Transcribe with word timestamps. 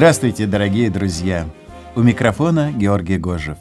Здравствуйте, 0.00 0.46
дорогие 0.46 0.88
друзья! 0.88 1.46
У 1.94 2.00
микрофона 2.00 2.72
Георгий 2.72 3.18
Гожев. 3.18 3.58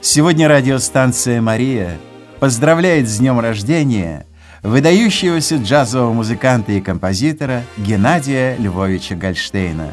Сегодня 0.00 0.48
радиостанция 0.48 1.40
«Мария» 1.40 1.98
поздравляет 2.40 3.08
с 3.08 3.18
днем 3.18 3.38
рождения 3.38 4.26
выдающегося 4.64 5.58
джазового 5.58 6.12
музыканта 6.12 6.72
и 6.72 6.80
композитора 6.80 7.62
Геннадия 7.76 8.56
Львовича 8.56 9.14
Гольштейна, 9.14 9.92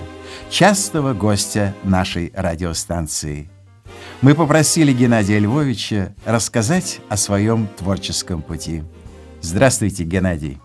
частого 0.50 1.14
гостя 1.14 1.76
нашей 1.84 2.34
радиостанции. 2.36 3.48
Мы 4.24 4.34
попросили 4.34 4.92
Геннадия 4.92 5.38
Львовича 5.38 6.16
рассказать 6.26 7.00
о 7.10 7.16
своем 7.16 7.68
творческом 7.78 8.42
пути. 8.42 8.82
Здравствуйте, 9.42 10.04
Геннадий. 10.04 10.58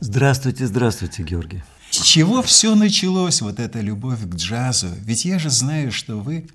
Здравствуйте, 0.00 0.66
здравствуйте, 0.66 1.22
Георгий. 1.22 1.62
С 1.90 2.02
чего 2.02 2.40
все 2.42 2.74
началось, 2.76 3.42
вот 3.42 3.58
эта 3.58 3.80
любовь 3.80 4.20
к 4.22 4.34
джазу? 4.36 4.88
Ведь 5.04 5.24
я 5.24 5.38
же 5.40 5.50
знаю, 5.50 5.90
что 5.90 6.16
вы 6.18 6.46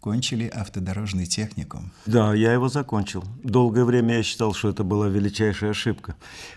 кончили 0.00 0.48
автодорожный 0.48 1.26
техникум. 1.26 1.92
Да, 2.06 2.34
я 2.34 2.52
его 2.52 2.68
закончил. 2.68 3.24
Долгое 3.42 3.84
время 3.84 4.16
я 4.16 4.22
считал, 4.22 4.52
что 4.52 4.68
это 4.68 4.84
была 4.84 5.08
величайшая 5.08 5.70
ошибка 5.70 6.14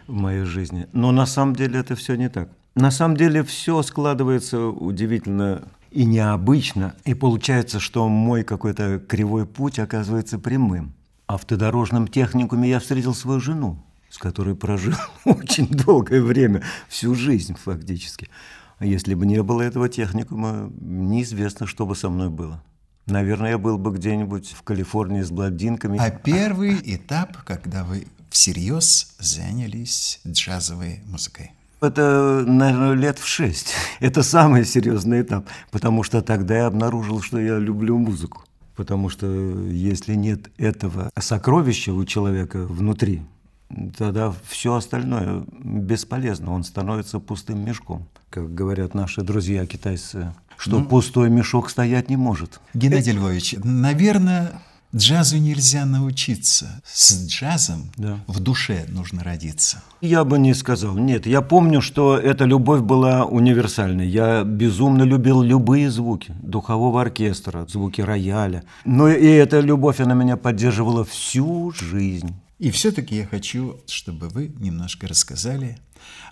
в 0.07 0.13
моей 0.13 0.43
жизни. 0.43 0.87
Но 0.91 1.11
на 1.11 1.25
самом 1.25 1.55
деле 1.55 1.79
это 1.79 1.95
все 1.95 2.15
не 2.15 2.27
так. 2.27 2.49
На 2.75 2.91
самом 2.91 3.15
деле 3.15 3.41
все 3.43 3.81
складывается 3.83 4.67
удивительно 4.67 5.63
и 5.91 6.03
необычно. 6.03 6.93
И 7.05 7.13
получается, 7.13 7.79
что 7.79 8.09
мой 8.09 8.43
какой-то 8.43 8.99
кривой 8.99 9.45
путь 9.45 9.79
оказывается 9.79 10.39
прямым. 10.39 10.93
В 11.27 11.35
автодорожном 11.35 12.07
техникуме 12.09 12.69
я 12.69 12.79
встретил 12.79 13.13
свою 13.13 13.39
жену, 13.39 13.77
с 14.15 14.17
которой 14.17 14.55
прожил 14.55 14.93
очень 15.25 15.67
долгое 15.67 16.21
время, 16.21 16.63
всю 16.87 17.15
жизнь 17.15 17.53
фактически. 17.61 18.29
А 18.77 18.85
если 18.85 19.13
бы 19.13 19.25
не 19.25 19.43
было 19.43 19.61
этого 19.61 19.89
техникума, 19.89 20.71
неизвестно, 20.79 21.67
что 21.67 21.85
бы 21.85 21.97
со 21.97 22.09
мной 22.09 22.29
было. 22.29 22.63
Наверное, 23.07 23.51
я 23.51 23.57
был 23.57 23.77
бы 23.77 23.91
где-нибудь 23.91 24.53
в 24.53 24.61
Калифорнии 24.63 25.21
с 25.21 25.31
блондинками. 25.31 25.99
А 25.99 26.09
первый 26.23 26.79
этап, 26.95 27.43
когда 27.43 27.83
вы 27.83 28.07
всерьез 28.29 29.15
занялись 29.19 30.21
джазовой 30.25 31.01
музыкой? 31.07 31.51
Это, 31.81 32.45
наверное, 32.47 32.93
лет 32.93 33.19
в 33.19 33.27
шесть. 33.27 33.73
Это 33.99 34.23
самый 34.23 34.63
серьезный 34.63 35.23
этап, 35.23 35.45
потому 35.71 36.03
что 36.03 36.21
тогда 36.21 36.55
я 36.55 36.65
обнаружил, 36.67 37.21
что 37.21 37.37
я 37.37 37.59
люблю 37.59 37.97
музыку. 37.97 38.45
Потому 38.77 39.09
что 39.09 39.27
если 39.27 40.15
нет 40.15 40.49
этого 40.57 41.11
сокровища 41.19 41.93
у 41.93 42.05
человека 42.05 42.65
внутри, 42.65 43.21
тогда 43.97 44.33
все 44.47 44.75
остальное 44.75 45.43
бесполезно, 45.59 46.53
он 46.53 46.63
становится 46.63 47.19
пустым 47.19 47.63
мешком. 47.65 48.07
Как 48.29 48.53
говорят 48.53 48.93
наши 48.93 49.21
друзья 49.21 49.65
китайцы, 49.65 50.33
что 50.57 50.79
ну, 50.79 50.85
пустой 50.85 51.29
мешок 51.29 51.69
стоять 51.69 52.09
не 52.09 52.17
может. 52.17 52.59
Геннадий 52.73 53.13
Львович, 53.13 53.55
наверное, 53.63 54.53
джазу 54.95 55.37
нельзя 55.37 55.85
научиться. 55.85 56.81
С 56.85 57.27
джазом 57.27 57.91
да. 57.97 58.19
в 58.27 58.39
душе 58.39 58.85
нужно 58.89 59.23
родиться. 59.23 59.83
Я 60.01 60.23
бы 60.23 60.37
не 60.37 60.53
сказал. 60.53 60.95
Нет, 60.97 61.25
я 61.25 61.41
помню, 61.41 61.81
что 61.81 62.17
эта 62.17 62.45
любовь 62.45 62.81
была 62.81 63.25
универсальной. 63.25 64.07
Я 64.07 64.43
безумно 64.43 65.03
любил 65.03 65.41
любые 65.41 65.91
звуки 65.91 66.33
духового 66.41 67.01
оркестра, 67.01 67.65
звуки 67.67 68.01
рояля. 68.01 68.63
Но 68.85 69.09
и 69.09 69.27
эта 69.27 69.59
любовь, 69.59 69.99
она 69.99 70.13
меня 70.13 70.37
поддерживала 70.37 71.03
всю 71.03 71.71
жизнь. 71.71 72.33
И 72.57 72.71
все-таки 72.71 73.17
я 73.17 73.27
хочу, 73.27 73.81
чтобы 73.85 74.29
вы 74.29 74.47
немножко 74.47 75.07
рассказали 75.07 75.77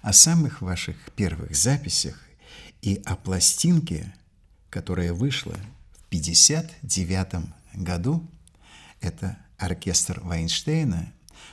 о 0.02 0.14
самых 0.14 0.62
ваших 0.62 0.96
первых 1.16 1.56
записях 1.56 2.18
и 2.82 3.02
о 3.06 3.16
пластинке, 3.16 4.14
которая 4.70 5.14
вышла 5.14 5.56
в 5.92 6.08
1959 6.08 7.54
году. 7.74 8.26
Это 9.02 9.38
оркестр 9.58 10.22
Вайнштейна, 10.22 11.12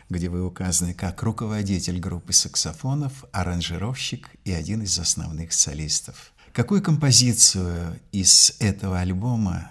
где 0.08 0.28
вы 0.28 0.44
указаны 0.44 0.94
как 0.94 1.22
руководитель 1.24 1.98
группы 1.98 2.32
саксофонов, 2.32 3.24
аранжировщик 3.32 4.30
и 4.44 4.52
один 4.52 4.82
из 4.82 4.96
основных 4.98 5.52
солистов. 5.52 6.32
Какую 6.52 6.80
композицию 6.80 8.00
из 8.12 8.54
этого 8.60 9.00
альбома 9.00 9.70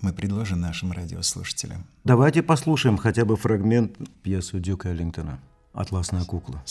мы 0.00 0.12
предложим 0.12 0.60
нашим 0.60 0.92
радиослушателям. 0.92 1.86
Давайте 2.04 2.42
послушаем 2.42 2.96
хотя 2.96 3.24
бы 3.24 3.36
фрагмент 3.36 3.96
пьесы 4.22 4.60
Дюка 4.60 4.90
Эллингтона 4.90 5.38
«Атласная 5.72 6.24
кукла». 6.24 6.62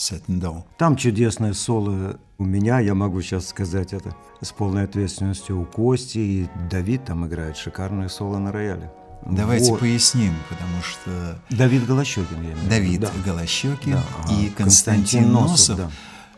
Там 0.78 0.96
чудесное 0.96 1.52
соло 1.52 2.18
у 2.38 2.44
меня, 2.44 2.80
я 2.80 2.94
могу 2.94 3.20
сейчас 3.20 3.48
сказать 3.48 3.92
это 3.92 4.14
с 4.40 4.52
полной 4.52 4.84
ответственностью 4.84 5.60
у 5.60 5.64
Кости, 5.64 6.18
и 6.18 6.48
Давид 6.70 7.04
там 7.04 7.26
играет 7.26 7.56
шикарное 7.56 8.08
соло 8.08 8.38
на 8.38 8.52
рояле. 8.52 8.90
Давайте 9.26 9.72
вот. 9.72 9.80
поясним, 9.80 10.34
потому 10.48 10.82
что... 10.82 11.42
Давид 11.50 11.86
Голощекин, 11.86 12.42
я 12.42 12.52
имею 12.52 12.68
Давид 12.68 13.00
да. 13.00 13.10
Голощекин 13.24 13.92
да, 13.92 14.04
ага. 14.22 14.32
и 14.32 14.48
Константин, 14.50 15.24
Константин 15.24 15.32
Носов. 15.32 15.50
Носов 15.50 15.76
да. 15.76 15.90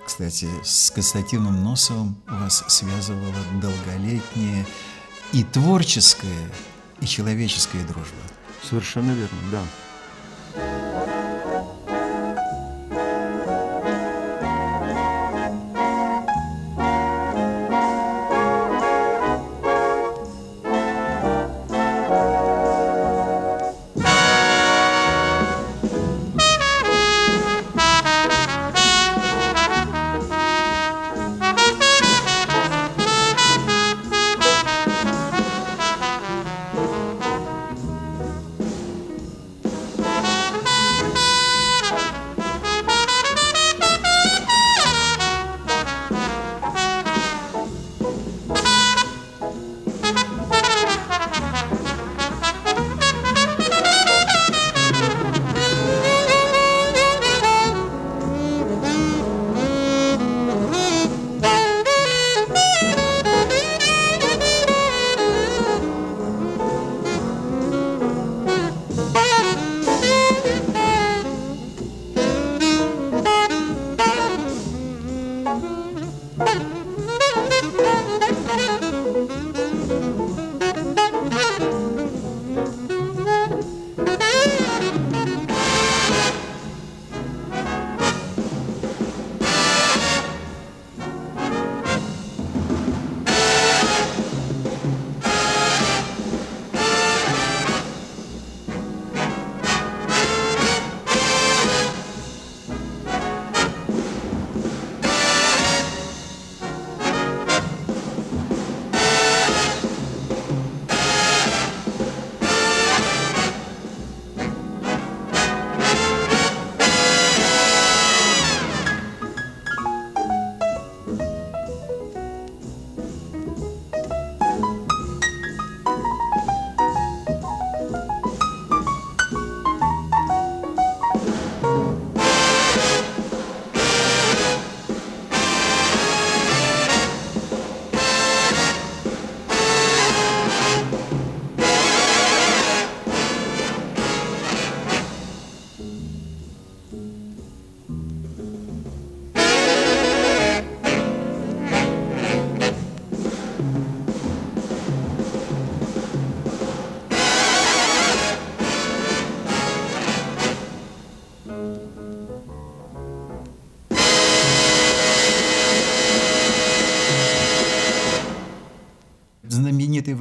Кстати, 0.07 0.49
с 0.65 0.91
Константином 0.91 1.63
Носовым 1.63 2.17
вас 2.27 2.65
связывала 2.69 3.33
долголетняя 3.61 4.67
и 5.33 5.45
творческая, 5.45 6.51
и 7.01 7.07
человеческая 7.07 7.83
дружба. 7.85 8.17
Совершенно 8.63 9.13
верно, 9.13 9.39
да. 9.51 11.20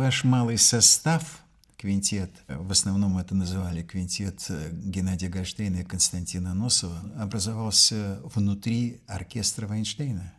Ваш 0.09 0.23
малый 0.23 0.57
состав, 0.57 1.21
квинтет, 1.77 2.31
в 2.47 2.71
основном 2.71 3.19
это 3.19 3.35
называли 3.35 3.83
квинтет 3.83 4.43
э, 4.49 4.71
Геннадия 4.71 5.29
Гольштейна 5.29 5.81
и 5.81 5.83
Константина 5.83 6.55
Носова, 6.55 6.99
образовался 7.19 8.19
внутри 8.23 9.01
оркестра 9.05 9.67
Вайнштейна. 9.67 10.33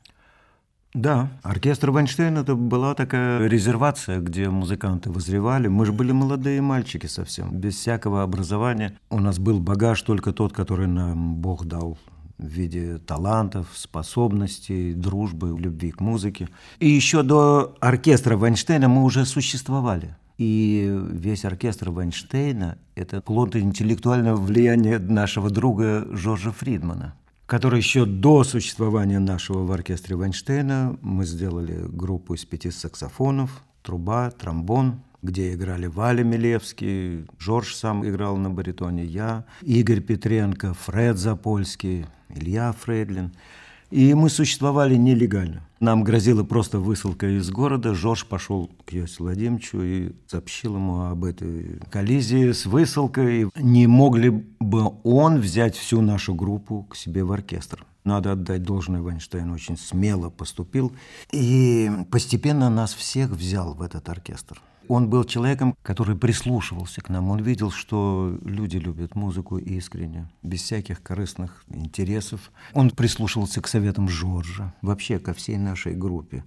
Да, 0.93 1.31
оркестр 1.45 1.93
Вайнштейн 1.93 2.37
это 2.39 2.57
была 2.57 2.97
такая 2.97 3.47
резервация, 3.47 4.19
где 4.19 4.49
музыканты 4.49 5.13
возревали. 5.13 5.69
Мы 5.69 5.87
же 5.87 5.93
были 5.93 6.11
молодые 6.11 6.61
мальчики 6.61 7.07
совсем, 7.07 7.57
без 7.57 7.77
всякого 7.77 8.25
образования. 8.25 8.99
У 9.09 9.21
нас 9.21 9.39
был 9.39 9.61
багаж 9.61 10.03
только 10.03 10.33
тот, 10.33 10.53
который 10.53 10.89
нам 10.89 11.37
Бог 11.37 11.65
дал 11.65 11.97
в 12.41 12.47
виде 12.47 12.99
талантов, 12.99 13.69
способностей, 13.75 14.95
дружбы, 14.95 15.57
любви 15.59 15.91
к 15.91 16.01
музыке. 16.01 16.49
И 16.79 16.89
еще 16.89 17.23
до 17.23 17.77
оркестра 17.81 18.37
Вайнштейна 18.37 18.89
мы 18.89 19.05
уже 19.05 19.27
существовали. 19.27 20.17
И 20.39 20.91
весь 21.11 21.45
оркестр 21.45 21.91
Вайнштейна– 21.91 22.79
это 22.95 23.21
плод 23.21 23.57
интеллектуального 23.57 24.37
влияния 24.37 24.99
нашего 24.99 25.51
друга 25.51 26.07
Жоржа 26.13 26.53
Фридмана 26.53 27.15
который 27.51 27.81
еще 27.81 28.05
до 28.05 28.45
существования 28.45 29.19
нашего 29.19 29.65
в 29.65 29.73
оркестре 29.73 30.15
Вайнштейна 30.15 30.97
мы 31.03 31.27
сделали 31.27 31.85
группу 31.89 32.35
из 32.35 32.45
пяти 32.45 32.71
саксофонов, 32.71 33.65
труба, 33.83 34.31
тромбон, 34.31 35.01
где 35.23 35.55
играли 35.55 35.87
Валя 35.87 36.25
Милевский, 36.25 37.27
Жорж 37.39 37.75
сам 37.75 38.09
играл 38.09 38.37
на 38.37 38.51
баритоне, 38.51 39.05
я, 39.05 39.45
Игорь 39.63 40.01
Петренко, 40.01 40.75
Фред 40.75 41.19
Запольский, 41.19 42.07
Илья 42.29 42.73
Фрейдлин– 42.73 43.33
и 43.91 44.15
мы 44.15 44.31
существовали 44.31 44.95
нелегально. 44.95 45.67
Нам 45.81 46.05
грозила 46.05 46.45
просто 46.45 46.79
высылка 46.79 47.27
из 47.27 47.51
города. 47.51 47.93
Жорж 47.93 48.25
пошел 48.25 48.71
к 48.85 48.93
Йосифу 48.93 49.25
Владимировичу 49.25 49.83
и 49.83 50.13
сообщил 50.29 50.77
ему 50.77 51.07
об 51.07 51.25
этой 51.25 51.81
коллизии 51.91 52.53
с 52.53 52.67
высылкой. 52.67 53.49
Не 53.57 53.89
могли 53.89 54.31
бы 54.61 54.93
он 55.03 55.41
взять 55.41 55.75
всю 55.75 56.03
нашу 56.03 56.35
группу 56.35 56.85
к 56.85 56.95
себе 56.95 57.25
в 57.25 57.33
оркестр. 57.33 57.85
Надо 58.05 58.33
отдать 58.33 58.63
должное, 58.63 59.03
Вайнштейн 59.03 59.51
очень 59.51 59.77
смело 59.77 60.31
поступил. 60.31 60.93
И 61.33 61.91
постепенно 62.13 62.71
нас 62.71 62.95
всех 62.95 63.31
взял 63.31 63.75
в 63.75 63.83
этот 63.83 64.09
оркестр. 64.09 64.63
Он 64.91 65.09
был 65.09 65.23
человеком, 65.23 65.77
который 65.83 66.17
прислушивался 66.17 67.01
к 67.01 67.11
нам. 67.11 67.31
Он 67.31 67.41
видел, 67.41 67.71
что 67.71 68.37
люди 68.45 68.77
любят 68.77 69.15
музыку 69.15 69.57
искренне, 69.57 70.29
без 70.43 70.63
всяких 70.63 71.01
корыстных 71.01 71.63
интересов. 71.69 72.51
Он 72.73 72.91
прислушивался 72.91 73.61
к 73.61 73.69
советам 73.69 74.09
Жоржа, 74.09 74.75
вообще 74.83 75.21
ко 75.21 75.33
всей 75.33 75.59
нашей 75.59 75.95
группе. 75.95 76.43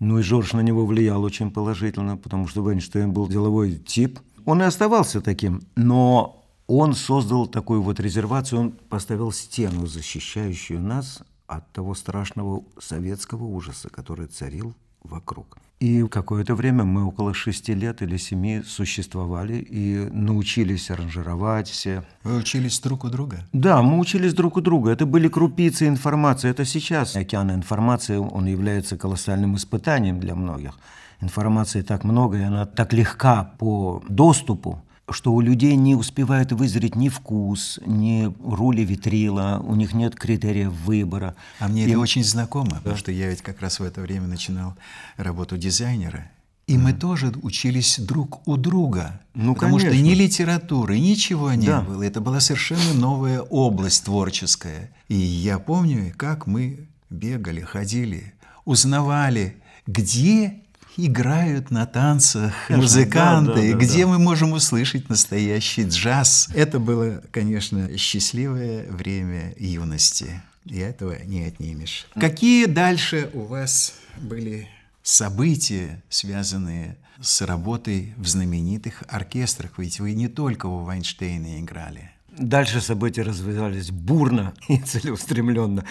Ну 0.00 0.18
и 0.18 0.22
Жорж 0.22 0.52
на 0.52 0.60
него 0.60 0.84
влиял 0.84 1.22
очень 1.22 1.50
положительно, 1.50 2.18
потому 2.18 2.46
что 2.46 2.62
Вайнштейн 2.62 3.10
был 3.10 3.26
деловой 3.26 3.78
тип. 3.78 4.20
Он 4.44 4.60
и 4.60 4.66
оставался 4.66 5.22
таким, 5.22 5.62
но 5.74 6.44
он 6.66 6.92
создал 6.94 7.46
такую 7.46 7.80
вот 7.80 8.00
резервацию, 8.00 8.60
он 8.60 8.72
поставил 8.72 9.32
стену, 9.32 9.86
защищающую 9.86 10.78
нас 10.78 11.22
от 11.46 11.72
того 11.72 11.94
страшного 11.94 12.64
советского 12.78 13.44
ужаса, 13.44 13.88
который 13.88 14.26
царил 14.26 14.74
вокруг. 15.04 15.58
И 15.82 16.06
какое-то 16.06 16.54
время 16.54 16.84
мы 16.84 17.04
около 17.04 17.34
шести 17.34 17.74
лет 17.74 18.02
или 18.02 18.16
семи 18.16 18.62
существовали 18.64 19.54
и 19.54 20.08
научились 20.12 20.92
аранжировать 20.92 21.68
все. 21.68 22.04
Вы 22.22 22.36
учились 22.36 22.78
друг 22.78 23.02
у 23.02 23.08
друга? 23.08 23.40
Да, 23.52 23.82
мы 23.82 23.98
учились 23.98 24.32
друг 24.32 24.56
у 24.56 24.60
друга. 24.60 24.92
Это 24.92 25.06
были 25.06 25.26
крупицы 25.26 25.88
информации. 25.88 26.50
Это 26.50 26.64
сейчас 26.64 27.16
океан 27.16 27.50
информации, 27.50 28.16
он 28.16 28.46
является 28.46 28.96
колоссальным 28.96 29.56
испытанием 29.56 30.20
для 30.20 30.36
многих. 30.36 30.78
Информации 31.20 31.82
так 31.82 32.04
много, 32.04 32.38
и 32.38 32.42
она 32.42 32.64
так 32.64 32.92
легка 32.92 33.52
по 33.58 34.04
доступу, 34.08 34.84
что 35.10 35.32
у 35.32 35.40
людей 35.40 35.76
не 35.76 35.94
успевает 35.94 36.52
вызреть 36.52 36.94
ни 36.94 37.08
вкус, 37.08 37.80
ни 37.84 38.32
рули 38.42 38.84
витрила, 38.84 39.62
у 39.64 39.74
них 39.74 39.92
нет 39.92 40.14
критерия 40.14 40.70
выбора. 40.70 41.34
А 41.58 41.68
мне 41.68 41.84
и... 41.84 41.90
это 41.90 41.98
очень 41.98 42.24
знакомо, 42.24 42.70
да. 42.70 42.76
потому 42.76 42.96
что 42.96 43.12
я 43.12 43.28
ведь 43.28 43.42
как 43.42 43.60
раз 43.60 43.80
в 43.80 43.82
это 43.82 44.00
время 44.00 44.26
начинал 44.26 44.74
работу 45.16 45.58
дизайнера. 45.58 46.30
И 46.68 46.78
мы 46.78 46.92
тоже 46.92 47.32
учились 47.42 47.98
друг 47.98 48.46
у 48.46 48.56
друга. 48.56 49.20
Ну, 49.34 49.54
потому 49.54 49.76
конечно. 49.78 49.98
что 49.98 50.02
ни 50.02 50.14
литературы, 50.14 50.98
ничего 51.00 51.52
не 51.52 51.66
да. 51.66 51.80
было. 51.82 52.02
Это 52.02 52.20
была 52.20 52.40
совершенно 52.40 52.94
новая 52.94 53.40
область 53.40 54.04
творческая. 54.04 54.90
И 55.08 55.16
я 55.16 55.58
помню, 55.58 56.14
как 56.16 56.46
мы 56.46 56.86
бегали, 57.10 57.60
ходили, 57.60 58.32
узнавали, 58.64 59.56
где 59.86 60.61
играют 60.96 61.70
на 61.70 61.86
танцах 61.86 62.52
музыканты, 62.68 63.54
да, 63.54 63.60
да, 63.60 63.72
да, 63.72 63.78
где 63.78 64.04
да. 64.04 64.10
мы 64.10 64.18
можем 64.18 64.52
услышать 64.52 65.08
настоящий 65.08 65.84
джаз. 65.84 66.48
Это 66.54 66.78
было, 66.78 67.22
конечно, 67.30 67.96
счастливое 67.96 68.86
время 68.90 69.54
юности, 69.58 70.42
и 70.64 70.78
этого 70.78 71.16
не 71.24 71.44
отнимешь. 71.44 72.06
Какие 72.14 72.66
дальше 72.66 73.30
у 73.32 73.42
вас 73.42 73.94
были 74.20 74.68
события, 75.02 76.02
связанные 76.08 76.96
с 77.20 77.40
работой 77.42 78.14
в 78.16 78.26
знаменитых 78.26 79.02
оркестрах? 79.08 79.78
Ведь 79.78 80.00
вы 80.00 80.14
не 80.14 80.28
только 80.28 80.66
у 80.66 80.84
Вайнштейна 80.84 81.60
играли. 81.60 82.10
Дальше 82.36 82.80
события 82.80 83.22
развивались 83.22 83.90
бурно 83.90 84.54
и 84.68 84.78
целеустремленно. 84.78 85.84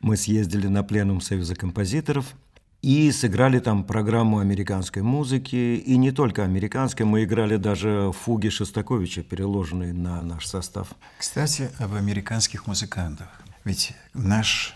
Мы 0.00 0.16
съездили 0.16 0.66
на 0.66 0.82
пленум 0.82 1.20
Союза 1.20 1.54
композиторов– 1.54 2.26
и 2.82 3.12
сыграли 3.12 3.58
там 3.58 3.84
программу 3.84 4.38
американской 4.38 5.02
музыки, 5.02 5.56
и 5.76 5.96
не 5.96 6.12
только 6.12 6.44
американской, 6.44 7.04
мы 7.04 7.24
играли 7.24 7.56
даже 7.56 8.12
фуги 8.24 8.48
Шостаковича, 8.48 9.22
переложенные 9.22 9.92
на 9.92 10.22
наш 10.22 10.46
состав. 10.46 10.88
Кстати, 11.18 11.70
об 11.78 11.94
американских 11.94 12.66
музыкантах. 12.66 13.28
Ведь 13.64 13.92
в 14.14 14.26
наш 14.26 14.74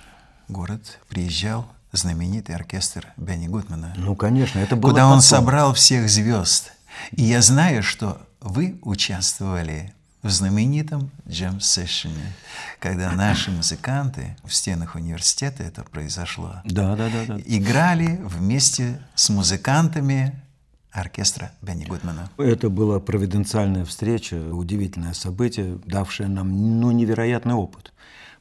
город 0.49 0.99
приезжал 1.09 1.67
знаменитый 1.93 2.55
оркестр 2.55 3.07
Бенни 3.17 3.49
Гудмана. 3.49 3.95
Ну, 3.97 4.15
конечно, 4.17 4.59
это 4.59 4.77
было 4.77 4.91
Куда 4.91 5.03
потом. 5.03 5.13
он 5.15 5.21
собрал 5.23 5.73
всех 5.73 6.09
звезд. 6.11 6.73
И 7.13 7.23
я 7.23 7.41
знаю, 7.41 7.83
что 7.83 8.21
вы 8.41 8.79
участвовали 8.83 9.95
в 10.25 10.31
знаменитом 10.31 11.11
джем-сессионе, 11.28 12.33
когда 12.81 13.12
наши 13.12 13.50
музыканты 13.50 14.37
в 14.43 14.54
стенах 14.54 14.95
университета 14.95 15.62
это 15.62 15.85
произошло, 15.85 16.62
да, 16.64 16.97
да, 16.97 17.11
да, 17.11 17.25
да. 17.37 17.40
играли 17.45 18.19
вместе 18.25 19.00
с 19.14 19.28
музыкантами 19.28 20.43
оркестра 20.90 21.52
Бенни 21.61 21.85
Гудмана. 21.85 22.31
Это 22.38 22.71
была 22.71 23.00
провиденциальная 23.00 23.85
встреча, 23.85 24.37
удивительное 24.37 25.12
событие, 25.12 25.78
давшее 25.85 26.28
нам 26.28 26.81
ну, 26.81 26.90
невероятный 26.90 27.54
опыт, 27.54 27.93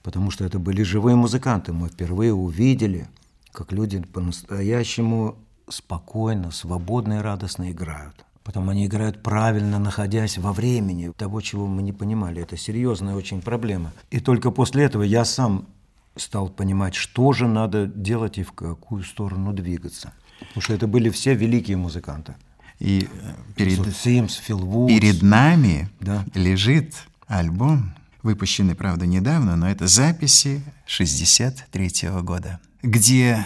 потому 0.04 0.32
что 0.32 0.46
это 0.46 0.60
были 0.60 0.84
живые 0.84 1.18
музыканты. 1.18 1.74
Мы 1.74 1.90
впервые 1.90 2.34
увидели, 2.34 3.10
как 3.52 3.74
люди 3.74 4.00
по-настоящему 4.00 5.36
спокойно, 5.68 6.52
свободно 6.52 7.16
и 7.16 7.22
радостно 7.22 7.72
играют. 7.72 8.24
Потом 8.44 8.70
они 8.70 8.86
играют 8.86 9.24
правильно, 9.24 9.80
находясь 9.80 10.38
во 10.38 10.52
времени 10.52 11.12
того, 11.16 11.42
чего 11.42 11.68
мы 11.68 11.82
не 11.82 11.94
понимали. 11.94 12.42
Это 12.42 12.58
серьезная 12.58 13.16
очень 13.16 13.42
проблема. 13.42 13.94
И 14.12 14.20
только 14.20 14.52
после 14.52 14.84
этого 14.84 15.04
я 15.04 15.24
сам 15.24 15.68
стал 16.16 16.50
понимать, 16.50 16.94
что 16.94 17.34
же 17.34 17.48
надо 17.48 17.88
делать 17.88 18.38
и 18.38 18.44
в 18.44 18.52
какую 18.52 19.04
сторону 19.04 19.54
двигаться. 19.54 20.14
Потому 20.40 20.62
что 20.62 20.74
это 20.74 20.88
были 20.88 21.10
все 21.10 21.36
великие 21.36 21.78
музыканты. 21.78 22.36
И 22.80 23.08
э, 23.10 23.34
перед, 23.56 23.96
Симс, 23.96 24.36
Фил 24.36 24.60
Вудс. 24.60 24.94
перед 24.94 25.22
нами 25.22 25.90
да. 26.02 26.26
лежит 26.34 26.96
альбом, 27.28 27.94
выпущенный, 28.24 28.76
правда, 28.76 29.06
недавно, 29.06 29.56
но 29.56 29.70
это 29.70 29.88
записи 29.88 30.62
63 30.86 31.88
-го 31.88 32.22
года, 32.22 32.60
где 32.82 33.46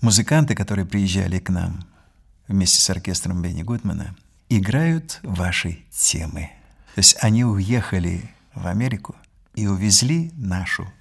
музыканты, 0.00 0.54
которые 0.54 0.86
приезжали 0.86 1.38
к 1.38 1.50
нам, 1.50 1.84
вместе 2.50 2.80
с 2.80 2.90
оркестром 2.90 3.42
Бенни 3.42 3.62
Гудмана 3.62 4.14
играют 4.48 5.20
ваши 5.22 5.78
темы. 5.92 6.50
То 6.94 6.98
есть 6.98 7.16
они 7.20 7.44
уехали 7.44 8.28
в 8.54 8.66
Америку 8.66 9.14
и 9.54 9.68
увезли 9.68 10.32
нашу 10.36 10.92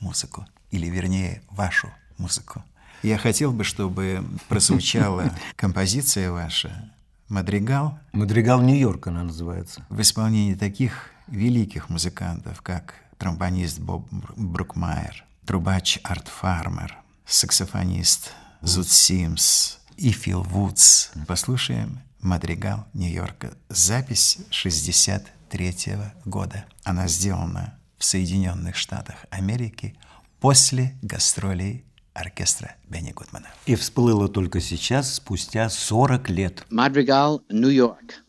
музыку, 0.00 0.46
или 0.70 0.86
вернее 0.86 1.42
вашу 1.50 1.88
музыку. 2.18 2.62
Я 3.02 3.18
хотел 3.18 3.52
бы, 3.52 3.64
чтобы 3.64 4.24
прозвучала 4.48 5.34
композиция 5.56 6.30
ваша 6.30 6.92
«Мадригал». 7.28 7.98
«Мадригал 8.12 8.62
Нью-Йорк» 8.62 9.08
она 9.08 9.24
называется. 9.24 9.84
В 9.88 10.00
исполнении 10.00 10.54
таких 10.54 11.10
великих 11.26 11.88
музыкантов, 11.88 12.62
как 12.62 12.94
тромбонист 13.18 13.80
Боб 13.80 14.06
Брукмайер, 14.36 15.24
трубач 15.44 15.98
Арт 16.04 16.28
Фармер, 16.28 16.96
саксофонист 17.26 18.30
Зуд 18.60 18.88
Симс, 18.88 19.78
и 19.96 20.10
Фил 20.10 20.42
Вудс. 20.42 21.10
Послушаем 21.26 22.00
«Мадригал 22.20 22.86
Нью-Йорка». 22.94 23.56
Запись 23.68 24.38
63 24.50 25.70
-го 25.94 26.10
года. 26.24 26.64
Она 26.84 27.08
сделана 27.08 27.78
в 27.98 28.04
Соединенных 28.04 28.76
Штатах 28.76 29.16
Америки 29.30 29.96
после 30.40 30.96
гастролей 31.02 31.84
оркестра 32.14 32.74
Бенни 32.88 33.12
Гудмана. 33.12 33.48
И 33.66 33.74
всплыло 33.74 34.28
только 34.28 34.60
сейчас, 34.60 35.14
спустя 35.14 35.68
40 35.68 36.28
лет. 36.30 36.66
Madrigal, 36.70 37.40
New 37.48 37.70
York. 37.70 38.22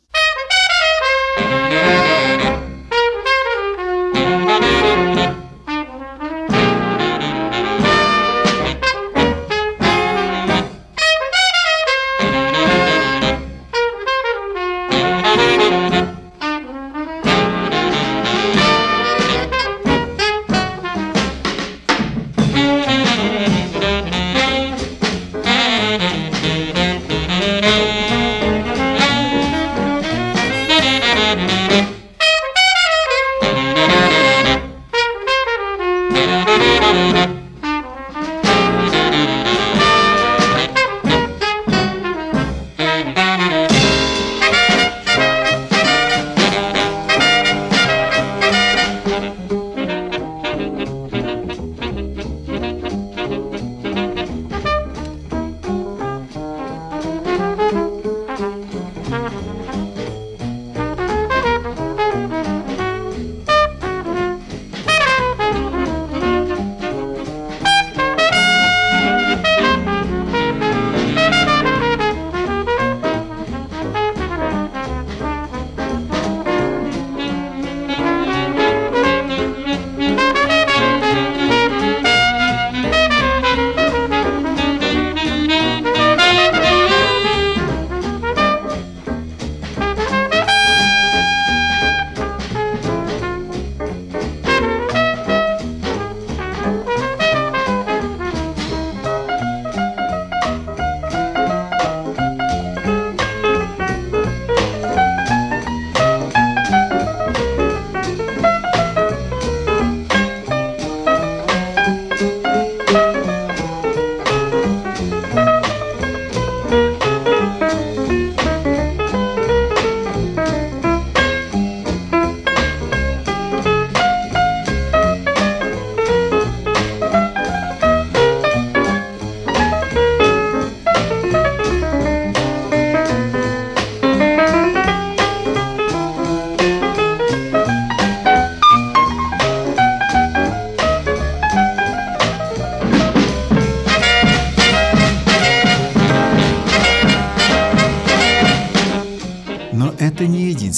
Но 5.15 5.42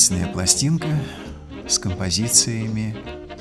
единственная 0.05 0.31
пластинка 0.31 0.99
с 1.67 1.79
композициями, 1.79 2.95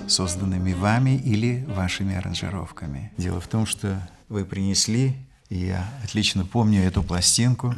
созданными 0.08 0.72
вами 0.72 1.10
или 1.10 1.62
вашими 1.68 2.14
аранжировками. 2.14 3.12
Дело 3.18 3.38
в 3.38 3.48
том, 3.48 3.66
что 3.66 4.00
вы 4.30 4.46
принесли, 4.46 5.14
и 5.50 5.58
я 5.58 5.86
отлично 6.02 6.46
помню 6.46 6.80
эту 6.80 7.02
пластинку, 7.02 7.74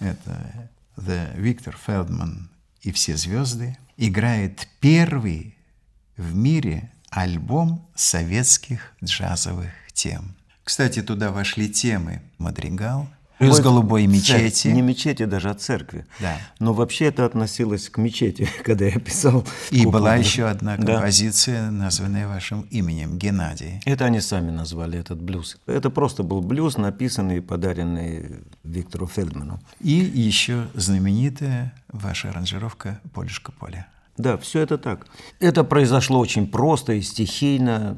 это 0.00 0.68
The 0.98 1.34
Виктор 1.40 1.74
Фелдман 1.86 2.50
и 2.82 2.92
все 2.92 3.16
звезды, 3.16 3.78
играет 3.96 4.68
первый 4.80 5.56
в 6.18 6.34
мире 6.34 6.92
альбом 7.08 7.88
советских 7.94 8.92
джазовых 9.02 9.72
тем. 9.94 10.36
Кстати, 10.62 11.00
туда 11.00 11.30
вошли 11.32 11.70
темы 11.70 12.20
«Мадригал», 12.36 13.08
Плюс 13.40 13.56
Вот 13.56 13.62
голубой 13.64 14.06
мечети. 14.06 14.68
Не 14.68 14.82
мечети, 14.82 15.24
даже 15.24 15.48
а 15.48 15.54
церкви. 15.54 16.04
Да. 16.20 16.36
Но 16.58 16.74
вообще 16.74 17.06
это 17.06 17.24
относилось 17.24 17.88
к 17.88 17.96
мечети, 17.96 18.46
когда 18.64 18.84
я 18.84 19.00
писал. 19.00 19.46
И 19.70 19.78
куклу. 19.78 19.92
была 19.92 20.16
еще 20.16 20.44
одна 20.46 20.76
Да. 20.76 20.92
композиция, 20.92 21.70
названная 21.70 22.28
вашим 22.28 22.66
именем, 22.70 23.16
Геннадий. 23.16 23.80
Это 23.86 24.04
они 24.04 24.20
сами 24.20 24.50
назвали 24.50 24.98
этот 24.98 25.22
блюз. 25.22 25.56
Это 25.66 25.88
просто 25.88 26.22
был 26.22 26.42
блюз, 26.42 26.76
написанный 26.76 27.38
и 27.38 27.40
подаренный 27.40 28.40
Виктору 28.62 29.06
Фельдману. 29.06 29.58
И 29.80 29.92
еще 29.92 30.66
знаменитая 30.74 31.72
ваша 31.88 32.28
аранжировка 32.28 33.00
«Полюшка 33.14 33.52
поля». 33.52 33.86
Да, 34.18 34.36
все 34.36 34.60
это 34.60 34.76
так. 34.76 35.06
Это 35.38 35.64
произошло 35.64 36.18
очень 36.18 36.46
просто 36.46 36.92
и 36.92 37.00
стихийно. 37.00 37.96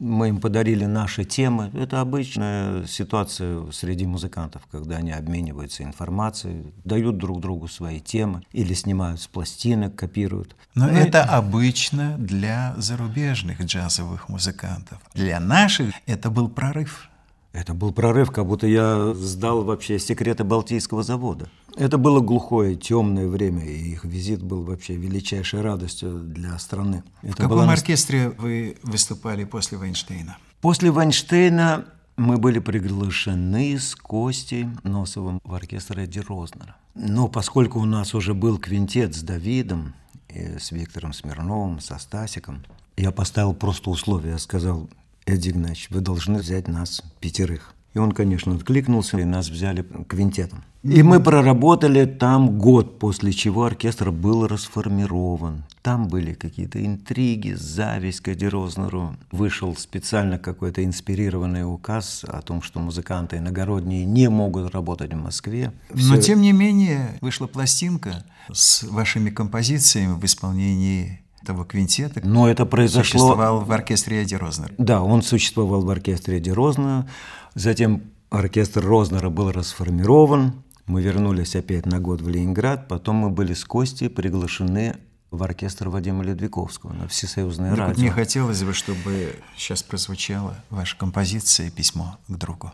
Мы 0.00 0.30
им 0.30 0.40
подарили 0.40 0.86
наши 0.86 1.24
темы. 1.24 1.70
Это 1.74 2.00
обычная 2.00 2.86
ситуация 2.86 3.70
среди 3.70 4.06
музыкантов, 4.06 4.62
когда 4.72 4.96
они 4.96 5.12
обмениваются 5.12 5.82
информацией, 5.82 6.72
дают 6.84 7.18
друг 7.18 7.40
другу 7.40 7.68
свои 7.68 8.00
темы 8.00 8.42
или 8.52 8.72
снимают 8.72 9.20
с 9.20 9.26
пластинок, 9.26 9.94
копируют. 9.94 10.56
Но 10.74 10.86
Ну, 10.86 10.92
это 10.92 11.22
обычно 11.24 12.16
для 12.16 12.74
зарубежных 12.78 13.60
джазовых 13.60 14.30
музыкантов. 14.30 14.98
Для 15.12 15.38
наших 15.38 15.92
это 16.06 16.30
был 16.30 16.48
прорыв. 16.48 17.09
Это 17.52 17.74
был 17.74 17.92
прорыв, 17.92 18.30
как 18.30 18.46
будто 18.46 18.66
я 18.66 19.12
сдал 19.14 19.64
вообще 19.64 19.98
секреты 19.98 20.44
Балтийского 20.44 21.02
завода. 21.02 21.48
Это 21.76 21.98
было 21.98 22.20
глухое, 22.20 22.76
темное 22.76 23.26
время, 23.26 23.64
и 23.64 23.92
их 23.92 24.04
визит 24.04 24.42
был 24.42 24.62
вообще 24.62 24.96
величайшей 24.96 25.60
радостью 25.60 26.20
для 26.20 26.58
страны. 26.58 27.02
Это 27.22 27.32
В 27.32 27.36
каком 27.36 27.50
была 27.50 27.72
оркестре 27.72 28.30
вы 28.30 28.76
выступали 28.82 29.44
после 29.44 29.78
Вайнштейна? 29.78 30.38
После 30.60 30.90
Вайнштейна 30.90 31.86
мы 32.16 32.36
были 32.36 32.58
приглашены 32.58 33.78
с 33.78 33.96
Костей 33.96 34.68
Носовым 34.84 35.40
в 35.42 35.54
оркестр 35.54 36.00
Эдди 36.00 36.20
Рознера. 36.20 36.76
Но 36.94 37.28
поскольку 37.28 37.80
у 37.80 37.84
нас 37.84 38.14
уже 38.14 38.34
был 38.34 38.58
квинтет 38.58 39.14
с 39.14 39.22
Давидом, 39.22 39.94
и 40.28 40.58
с 40.58 40.70
Виктором 40.70 41.12
Смирновым, 41.12 41.80
со 41.80 41.98
Стасиком, 41.98 42.64
я 42.96 43.10
поставил 43.10 43.54
просто 43.54 43.90
условие. 43.90 44.32
Я 44.32 44.38
сказал, 44.38 44.88
Эдди 45.26 45.50
Игнатьевич, 45.50 45.88
вы 45.90 46.00
должны 46.00 46.38
взять 46.38 46.68
нас 46.68 47.02
пятерых. 47.20 47.74
И 47.92 47.98
он, 47.98 48.12
конечно, 48.12 48.54
откликнулся, 48.54 49.18
и 49.18 49.24
нас 49.24 49.48
взяли 49.48 49.84
квинтетом. 50.08 50.62
И 50.84 51.02
мы 51.02 51.20
проработали 51.20 52.06
там 52.06 52.56
год, 52.56 52.98
после 53.00 53.32
чего 53.32 53.64
оркестр 53.64 54.12
был 54.12 54.46
расформирован. 54.46 55.64
Там 55.82 56.08
были 56.08 56.32
какие-то 56.32 56.84
интриги, 56.84 57.52
зависть 57.52 58.20
к 58.20 58.34
Рознеру. 58.48 59.16
Вышел 59.32 59.76
специально 59.76 60.38
какой-то 60.38 60.84
инспирированный 60.84 61.64
указ 61.70 62.24
о 62.26 62.40
том, 62.42 62.62
что 62.62 62.80
музыканты 62.80 63.38
иногородние 63.38 64.04
не 64.04 64.30
могут 64.30 64.72
работать 64.72 65.12
в 65.12 65.16
Москве. 65.16 65.72
Но 65.90 65.96
Всё- 66.14 66.22
тем 66.22 66.40
не 66.40 66.52
менее 66.52 67.18
вышла 67.20 67.46
пластинка 67.46 68.24
с 68.52 68.84
вашими 68.84 69.30
композициями 69.30 70.14
в 70.14 70.24
исполнении 70.24 71.20
того 71.44 71.64
квинтета, 71.64 72.20
Но 72.24 72.48
это 72.48 72.66
произошло... 72.66 73.02
существовал 73.02 73.60
в 73.60 73.72
оркестре 73.72 74.22
Эдди 74.22 74.34
Рознер. 74.34 74.72
Да, 74.78 75.02
он 75.02 75.22
существовал 75.22 75.82
в 75.82 75.90
оркестре 75.90 76.38
Эдди 76.38 76.50
Рознера. 76.50 77.08
Затем 77.54 78.02
оркестр 78.30 78.84
Рознера 78.84 79.30
был 79.30 79.50
расформирован. 79.50 80.62
Мы 80.86 81.02
вернулись 81.02 81.56
опять 81.56 81.86
на 81.86 82.00
год 82.00 82.20
в 82.20 82.28
Ленинград. 82.28 82.88
Потом 82.88 83.16
мы 83.16 83.30
были 83.30 83.54
с 83.54 83.64
Костей 83.64 84.08
приглашены 84.08 84.96
в 85.30 85.42
оркестр 85.42 85.88
Вадима 85.88 86.24
Ледвиковского 86.24 86.92
на 86.92 87.06
Всесоюзное 87.06 87.70
Так 87.70 87.78
радио. 87.78 88.02
мне 88.02 88.10
хотелось 88.10 88.62
бы, 88.64 88.72
чтобы 88.72 89.36
сейчас 89.56 89.82
прозвучала 89.82 90.56
ваша 90.70 90.96
композиция 90.96 91.70
«Письмо 91.70 92.18
к 92.26 92.32
другу». 92.36 92.72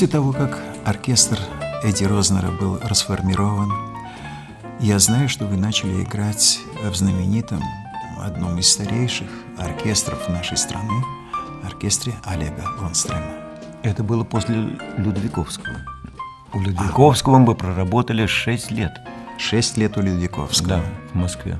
После 0.00 0.12
того, 0.12 0.32
как 0.32 0.58
оркестр 0.86 1.38
Эдди 1.82 2.04
Рознера 2.04 2.50
был 2.50 2.78
расформирован, 2.82 3.70
я 4.80 4.98
знаю, 4.98 5.28
что 5.28 5.44
вы 5.44 5.58
начали 5.58 6.02
играть 6.02 6.58
в 6.82 6.94
знаменитом, 6.94 7.62
одном 8.18 8.58
из 8.58 8.72
старейших 8.72 9.28
оркестров 9.58 10.26
нашей 10.30 10.56
страны, 10.56 11.04
оркестре 11.62 12.14
Олега 12.24 12.64
Лонстрема. 12.80 13.26
Это 13.82 14.02
было 14.02 14.24
после 14.24 14.78
Людвиковского. 14.96 15.76
У 16.54 16.60
Людвиковского 16.60 17.36
мы 17.36 17.54
проработали 17.54 18.24
6 18.24 18.70
лет. 18.70 18.98
Шесть 19.36 19.76
лет 19.76 19.98
у 19.98 20.00
Людвиковского. 20.00 20.68
Да, 20.78 20.82
в 21.12 21.14
Москве. 21.14 21.58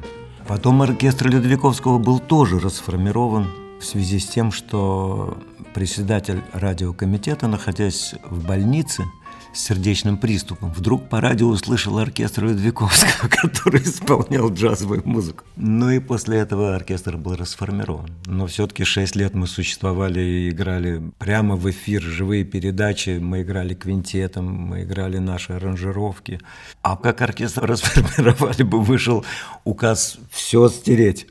Потом 0.49 0.81
оркестр 0.81 1.29
Людвиковского 1.29 1.99
был 1.99 2.19
тоже 2.19 2.59
расформирован 2.59 3.51
в 3.79 3.85
связи 3.85 4.19
с 4.19 4.27
тем, 4.27 4.51
что 4.51 5.37
председатель 5.75 6.43
радиокомитета, 6.53 7.49
находясь 7.49 8.15
в 8.25 8.47
больнице 8.47 9.05
с 9.53 9.65
сердечным 9.65 10.17
приступом, 10.17 10.73
вдруг 10.73 11.09
по 11.09 11.21
радио 11.21 11.49
услышал 11.49 11.99
оркестр 11.99 12.45
Людвиковского, 12.45 13.29
который 13.43 13.83
исполнял 13.83 14.53
джазовую 14.53 15.03
музыку. 15.05 15.45
Ну 15.57 15.91
и 15.91 15.99
после 15.99 16.39
этого 16.39 16.77
оркестр 16.77 17.17
был 17.17 17.37
расформирован. 17.37 18.11
Но 18.27 18.47
все-таки 18.47 18.85
шесть 18.85 19.17
лет 19.17 19.35
мы 19.35 19.47
существовали 19.47 20.21
и 20.21 20.51
играли 20.51 21.03
прямо 21.19 21.57
в 21.57 21.69
эфир, 21.69 22.03
живые 22.03 22.45
передачи, 22.45 23.19
мы 23.21 23.43
играли 23.43 23.75
квинтетом, 23.75 24.47
мы 24.47 24.83
играли 24.83 25.19
наши 25.19 25.53
аранжировки. 25.53 26.41
А 26.83 26.97
как 26.97 27.21
оркестр 27.21 27.65
расформировали 27.67 28.63
бы, 28.63 28.81
вышел 28.81 29.25
указ 29.65 30.19
«все 30.31 30.69
стереть». 30.69 31.27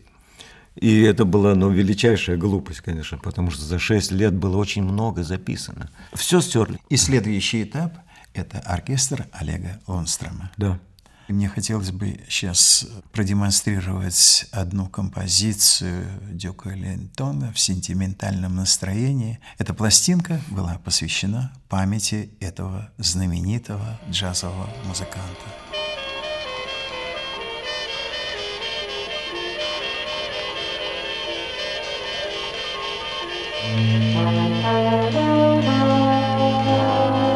И 0.80 1.02
это 1.02 1.26
была 1.26 1.56
ну, 1.56 1.70
величайшая 1.70 2.38
глупость, 2.38 2.80
конечно, 2.80 3.18
потому 3.18 3.52
что 3.52 3.63
за 3.63 3.80
6 3.80 4.12
лет 4.12 4.34
было 4.34 4.56
очень 4.58 4.84
много 4.84 5.24
записано. 5.24 5.89
Все 6.13 6.39
стерли. 6.39 6.80
И 6.89 6.96
следующий 6.96 7.63
этап– 7.63 7.98
это 8.34 8.60
оркестр 8.60 9.28
Олега 9.34 9.82
Лонстрема. 9.88 10.52
Да. 10.58 10.80
Мне 11.28 11.48
хотелось 11.48 11.92
бы 11.92 12.22
сейчас 12.28 12.88
продемонстрировать 13.12 14.48
одну 14.52 14.88
композицию 14.88 16.08
Дюка 16.32 16.70
Лентона 16.70 17.52
в 17.54 17.60
сентиментальном 17.60 18.56
настроении. 18.56 19.39
Эта 19.60 19.76
пластинка 19.76 20.42
была 20.50 20.80
посвящена 20.84 21.54
памяти 21.68 22.32
этого 22.39 22.89
знаменитого 22.98 24.00
джазового 24.10 24.70
музыканта. 24.88 25.68
Thank 33.71 33.93
you. 37.23 37.29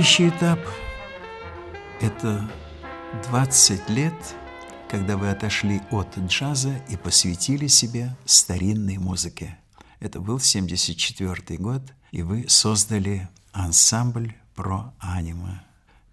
Следующий 0.00 0.30
этап– 0.30 0.58
это 2.00 2.50
20 3.28 3.90
лет, 3.90 4.14
когда 4.88 5.18
вы 5.18 5.28
отошли 5.28 5.82
от 5.90 6.16
джаза 6.16 6.74
и 6.88 6.96
посвятили 6.96 7.66
себя 7.66 8.16
старинной 8.24 8.96
музыке. 8.96 9.58
Это 9.98 10.18
был 10.20 10.40
74 10.40 11.58
год, 11.58 11.82
и 12.12 12.22
вы 12.22 12.46
создали 12.48 13.28
ансамбль 13.52 14.32
про 14.54 14.94
аниме. 15.00 15.60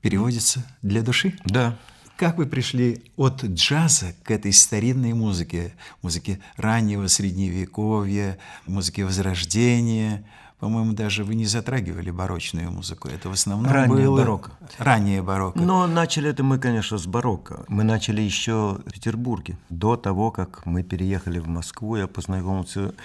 Переводится 0.01 0.65
«для 0.81 1.01
души»? 1.01 1.39
Да. 1.45 1.79
Как 2.17 2.37
вы 2.39 2.45
пришли 2.45 3.05
от 3.15 3.41
джаза 3.45 4.13
к 4.23 4.31
этой 4.31 4.51
старинной 4.51 5.13
музыке, 5.13 5.73
музыке 6.01 6.41
раннего 6.57 7.07
средневековья, 7.07 8.37
музыке 8.65 9.05
Возрождения? 9.05 10.25
По-моему, 10.59 10.93
даже 10.93 11.23
вы 11.23 11.35
не 11.35 11.45
затрагивали 11.45 12.09
барочную 12.09 12.71
музыку. 12.71 13.07
Это 13.07 13.29
в 13.29 13.33
основном 13.33 13.71
Раннее 13.71 14.07
было... 14.07 14.17
барокко. 14.17 14.51
Раннее 14.79 15.21
барокко. 15.21 15.59
Но 15.59 15.85
начали 15.85 16.31
это 16.31 16.43
мы, 16.43 16.57
конечно, 16.57 16.97
с 16.97 17.05
барокко. 17.05 17.63
Мы 17.67 17.83
начали 17.83 18.21
еще 18.21 18.79
в 18.83 18.91
Петербурге. 18.91 19.57
До 19.69 19.97
того, 19.97 20.31
как 20.31 20.65
мы 20.65 20.81
переехали 20.81 21.37
в 21.37 21.47
Москву, 21.47 21.95
я 21.95 22.07
познакомился 22.07 22.95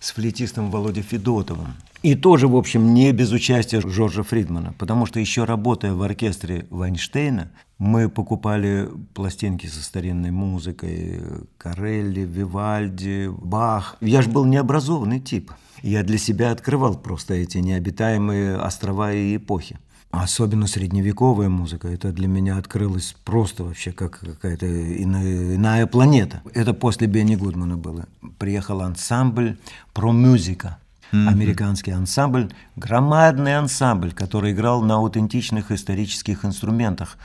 с 0.00 0.10
флейтистом 0.10 0.72
Володей 0.72 1.04
Федотовым. 1.04 1.74
И 2.02 2.16
тоже, 2.16 2.48
в 2.48 2.56
общем, 2.56 2.92
не 2.92 3.12
без 3.12 3.30
участия 3.30 3.80
Жоржа 3.80 4.22
Фридмана, 4.24 4.74
потому 4.78 5.06
что 5.06 5.20
еще 5.20 5.44
работая 5.44 5.92
в 5.94 6.02
оркестре 6.02 6.66
Вайнштейна, 6.70 7.50
мы 7.78 8.08
покупали 8.08 8.88
пластинки 9.14 9.66
со 9.66 9.82
старинной 9.82 10.30
музыкой, 10.30 11.22
Карелли, 11.56 12.20
Вивальди, 12.20 13.28
Бах. 13.28 13.96
Я 14.00 14.22
же 14.22 14.30
был 14.30 14.44
необразованный 14.44 15.20
тип. 15.20 15.52
Я 15.82 16.02
для 16.02 16.18
себя 16.18 16.50
открывал 16.50 16.96
просто 16.96 17.34
эти 17.34 17.58
необитаемые 17.58 18.56
острова 18.56 19.12
и 19.12 19.36
эпохи. 19.36 19.78
Особенно 20.10 20.66
средневековая 20.66 21.48
музыка, 21.48 21.88
это 21.88 22.10
для 22.12 22.26
меня 22.26 22.56
открылось 22.56 23.16
просто 23.24 23.64
вообще 23.64 23.92
как 23.92 24.20
какая-то 24.20 24.66
иная, 24.66 25.86
планета. 25.86 26.42
Это 26.54 26.72
после 26.72 27.06
Бенни 27.06 27.36
Гудмана 27.36 27.76
было. 27.76 28.06
Приехал 28.38 28.80
ансамбль 28.80 29.58
про 29.92 30.12
музыка. 30.12 30.78
Mm-hmm. 31.12 31.28
Американский 31.28 31.90
ансамбль, 31.92 32.50
громадный 32.74 33.56
ансамбль, 33.56 34.12
который 34.12 34.52
играл 34.52 34.82
на 34.82 34.96
аутентичных 34.96 35.70
исторических 35.70 36.44
инструментах, 36.44 37.16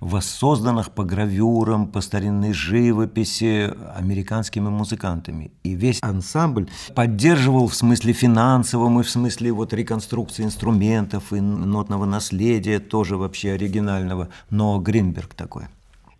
воссозданных 0.00 0.90
по 0.90 1.04
гравюрам, 1.04 1.86
по 1.86 2.00
старинной 2.00 2.52
живописи 2.52 3.72
американскими 3.96 4.68
музыкантами. 4.68 5.50
И 5.62 5.74
весь 5.74 5.98
ансамбль 6.02 6.68
поддерживал 6.94 7.68
в 7.68 7.74
смысле 7.74 8.12
финансовом 8.12 9.00
и 9.00 9.02
в 9.02 9.10
смысле 9.10 9.52
вот 9.52 9.72
реконструкции 9.72 10.44
инструментов 10.44 11.32
и 11.32 11.40
нотного 11.40 12.06
наследия, 12.06 12.78
тоже 12.80 13.16
вообще 13.16 13.52
оригинального, 13.52 14.28
но 14.50 14.78
Гринберг 14.78 15.34
такой. 15.34 15.64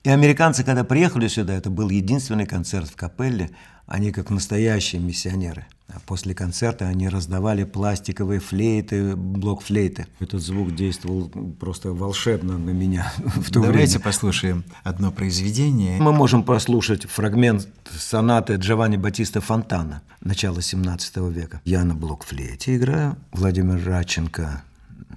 И 0.04 0.10
американцы, 0.10 0.64
когда 0.64 0.84
приехали 0.84 1.28
сюда, 1.28 1.54
это 1.54 1.70
был 1.70 1.90
единственный 1.90 2.46
концерт 2.46 2.88
в 2.88 2.96
капелле, 2.96 3.50
они 3.86 4.12
как 4.12 4.30
настоящие 4.30 5.00
миссионеры. 5.00 5.66
А 5.88 6.00
после 6.04 6.34
концерта 6.34 6.86
они 6.86 7.08
раздавали 7.08 7.64
пластиковые 7.64 8.40
флейты, 8.40 9.16
блок-флейты. 9.16 10.06
Этот 10.20 10.42
звук 10.42 10.74
действовал 10.74 11.30
просто 11.58 11.92
волшебно 11.92 12.58
на 12.58 12.70
меня 12.70 13.10
в 13.18 13.50
то 13.50 13.62
Давайте 13.62 13.92
время. 13.94 14.04
послушаем 14.04 14.64
одно 14.84 15.10
произведение. 15.10 15.98
Мы 16.00 16.12
можем 16.12 16.42
послушать 16.42 17.04
фрагмент 17.06 17.68
сонаты 17.90 18.54
Джованни 18.56 18.98
Батиста 18.98 19.40
Фонтана 19.40 20.02
начала 20.20 20.60
17 20.60 21.16
века. 21.32 21.60
Я 21.64 21.84
на 21.84 21.94
блок-флейте 21.94 22.76
играю, 22.76 23.16
Владимир 23.32 23.82
Радченко 23.82 24.62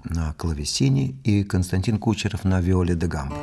на 0.05 0.33
клавесине 0.33 1.15
и 1.23 1.43
Константин 1.43 1.97
Кучеров 1.99 2.43
на 2.45 2.61
виоле 2.61 2.95
де 2.95 3.07
гамбо. 3.07 3.35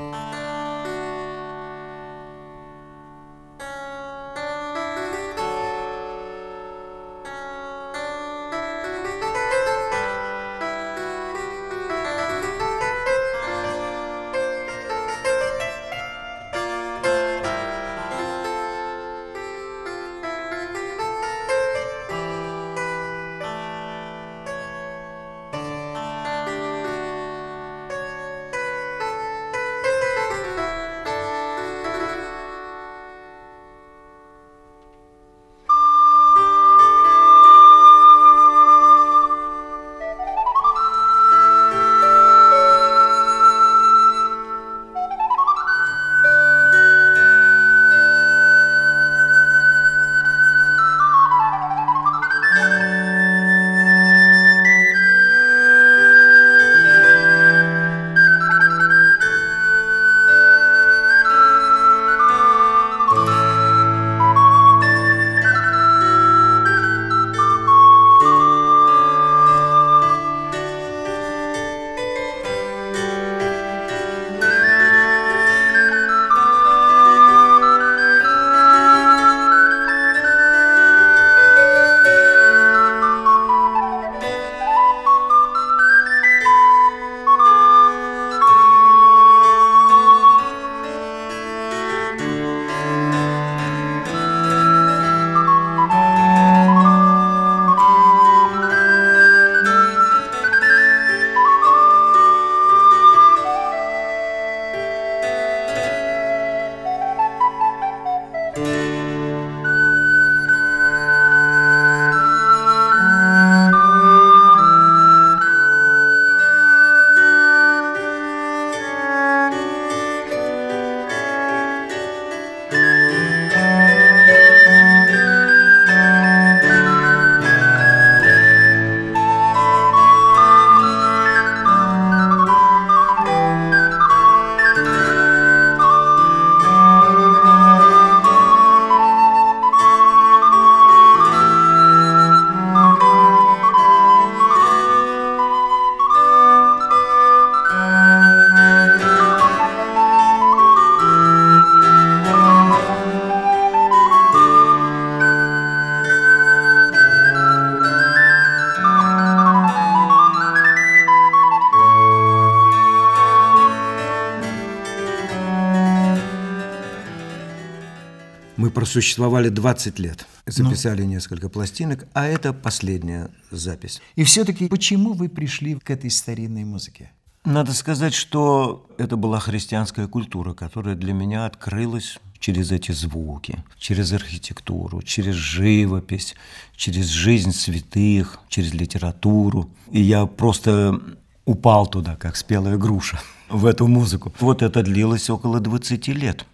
Просуществовали 168.88 169.50
20 169.50 169.98
лет, 169.98 170.26
записали 170.46 171.02
несколько 171.02 171.50
пластинок, 171.50 172.06
а 172.14 172.24
это 172.24 172.54
последняя 172.54 173.28
запись. 173.50 174.00
И 174.16 174.24
все-таки 174.24 174.68
почему 174.68 175.12
вы 175.12 175.28
пришли 175.28 175.74
к 175.74 175.90
этой 175.90 176.10
старинной 176.10 176.64
музыке? 176.64 177.10
Надо 177.44 177.74
сказать, 177.74 178.14
что 178.14 178.86
это 178.96 179.16
была 179.18 179.40
христианская 179.40 180.06
культура, 180.06 180.54
которая 180.54 180.94
для 180.94 181.12
меня 181.12 181.44
открылась 181.44 182.18
через 182.38 182.72
эти 182.72 182.92
звуки, 182.92 183.62
через 183.78 184.12
архитектуру, 184.12 185.02
через 185.02 185.34
живопись, 185.34 186.34
через 186.74 187.08
жизнь 187.08 187.52
святых, 187.52 188.38
через 188.48 188.72
литературу. 188.72 189.68
И 189.90 190.00
я 190.00 190.24
просто 190.24 190.98
упал 191.44 191.86
туда, 191.86 192.16
как 192.16 192.36
спелая 192.36 192.78
груша, 192.78 193.20
в 193.50 193.66
эту 193.66 193.86
музыку. 193.86 194.32
Вот 194.40 194.62
это 194.62 194.82
длилось 194.82 195.28
около 195.28 195.60
20 195.60 196.08
лет. 196.08 196.46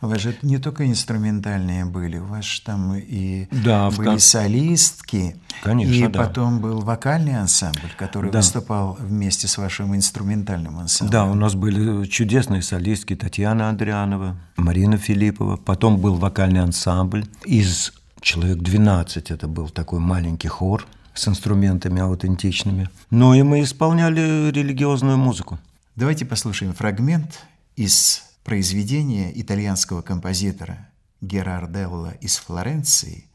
У 0.00 0.08
вас 0.08 0.20
же 0.20 0.36
не 0.42 0.58
только 0.58 0.88
инструментальные 0.90 1.84
были, 1.84 2.18
у 2.18 2.24
вас 2.26 2.44
же 2.44 2.62
там 2.62 2.94
и 2.96 3.46
Да, 3.64 3.90
были 3.90 4.08
кон- 4.08 4.18
солистки, 4.20 5.36
Конечно, 5.62 5.92
и 5.92 6.08
да. 6.08 6.18
потом 6.24 6.60
был 6.60 6.80
вокальный 6.80 7.38
ансамбль, 7.38 7.90
который 7.96 8.30
Да. 8.30 8.38
выступал 8.38 8.96
вместе 9.00 9.46
с 9.48 9.58
вашим 9.58 9.94
инструментальным 9.94 10.78
ансамблем. 10.78 11.12
Да, 11.12 11.24
у 11.26 11.34
нас 11.34 11.54
были 11.54 12.04
чудесные 12.06 12.62
солистки 12.62 13.14
Татьяна 13.14 13.68
Андрианова, 13.68 14.36
Марина 14.56 14.96
Филиппова. 14.96 15.56
Потом 15.56 15.98
был 15.98 16.16
вокальный 16.16 16.60
ансамбль. 16.62 17.26
Из 17.44 17.92
человек 18.20 18.58
12 18.58 19.30
это 19.30 19.46
был 19.48 19.68
такой 19.68 20.00
маленький 20.00 20.48
хор 20.48 20.86
с 21.14 21.28
инструментами 21.28 22.00
аутентичными. 22.00 22.88
Ну 23.10 23.34
и 23.34 23.42
мы 23.42 23.62
исполняли 23.62 24.50
религиозную 24.50 25.18
музыку. 25.18 25.58
Давайте 25.94 26.24
послушаем 26.24 26.72
фрагмент 26.72 27.38
из 27.76 28.22
произведения 28.44 29.32
итальянского 29.40 30.02
композитора 30.02 30.88
Герарделла 31.20 32.12
из 32.20 32.36
Флоренции 32.36 33.26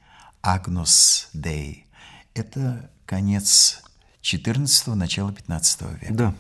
«Агнус 0.42 1.30
Дей». 1.34 1.88
Это 2.34 2.90
конец 3.06 3.82
XIV– 4.22 4.94
начало 4.96 5.32
XV 5.32 6.00
века. 6.00 6.14
Да. 6.14 6.36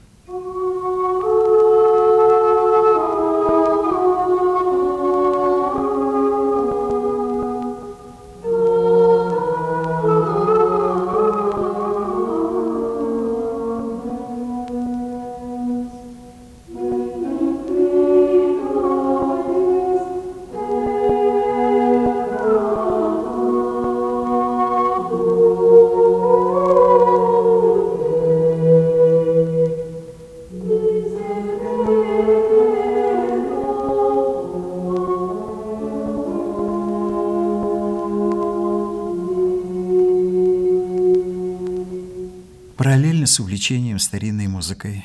С 43.27 43.39
увлечением 43.39 43.99
старинной 43.99 44.47
музыкой, 44.47 45.03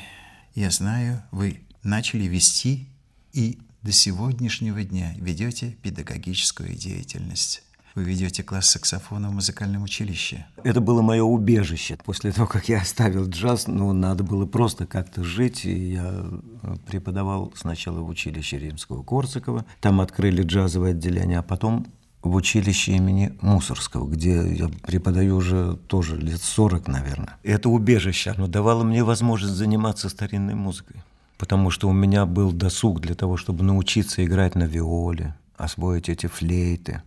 я 0.55 0.71
знаю, 0.71 1.21
вы 1.31 1.61
начали 1.83 2.23
вести 2.23 2.87
и 3.33 3.59
до 3.81 3.91
сегодняшнего 3.91 4.81
дня 4.83 5.13
ведете 5.17 5.75
педагогическую 5.81 6.73
деятельность. 6.73 7.63
Вы 7.95 8.05
ведете 8.05 8.41
класс 8.41 8.69
саксофона 8.69 9.29
в 9.29 9.33
музыкальном 9.33 9.83
училище. 9.83 10.47
Это 10.63 10.81
было 10.81 11.01
мое 11.01 11.21
убежище. 11.21 11.97
После 12.03 12.31
того, 12.31 12.47
как 12.47 12.67
я 12.67 12.81
оставил 12.81 13.29
джаз, 13.29 13.67
ну, 13.67 13.91
надо 13.93 14.23
было 14.23 14.47
просто 14.47 14.87
как-то 14.87 15.23
жить. 15.23 15.65
И 15.65 15.91
я 15.91 16.11
э, 16.11 16.75
преподавал 16.87 17.53
сначала 17.55 17.99
в 17.99 18.09
училище 18.09 18.57
Римского 18.57 19.03
Корсакова. 19.03 19.65
Там 19.79 20.01
открыли 20.01 20.41
джазовое 20.41 20.91
отделение, 20.91 21.37
а 21.37 21.43
потом 21.43 21.85
в 22.23 22.35
училище 22.35 22.93
имени 22.93 23.33
Мусорского, 23.41 24.07
где 24.07 24.47
я 24.55 24.69
преподаю 24.81 25.35
уже 25.35 25.77
тоже 25.87 26.17
лет 26.17 26.41
40, 26.41 26.87
наверное. 26.87 27.37
Это 27.43 27.69
убежище, 27.69 28.31
оно 28.31 28.47
давало 28.47 28.83
мне 28.83 29.03
возможность 29.03 29.55
заниматься 29.55 30.09
старинной 30.09 30.55
музыкой. 30.55 30.97
Потому 31.37 31.69
что 31.69 31.89
у 31.89 31.93
меня 31.93 32.25
был 32.25 32.51
досуг 32.51 33.01
для 33.01 33.15
того, 33.15 33.35
чтобы 33.37 33.63
научиться 33.63 34.23
играть 34.23 34.55
на 34.55 34.63
виоле, 34.63 35.35
освоить 35.57 36.07
эти 36.07 36.27
флейты, 36.27 37.01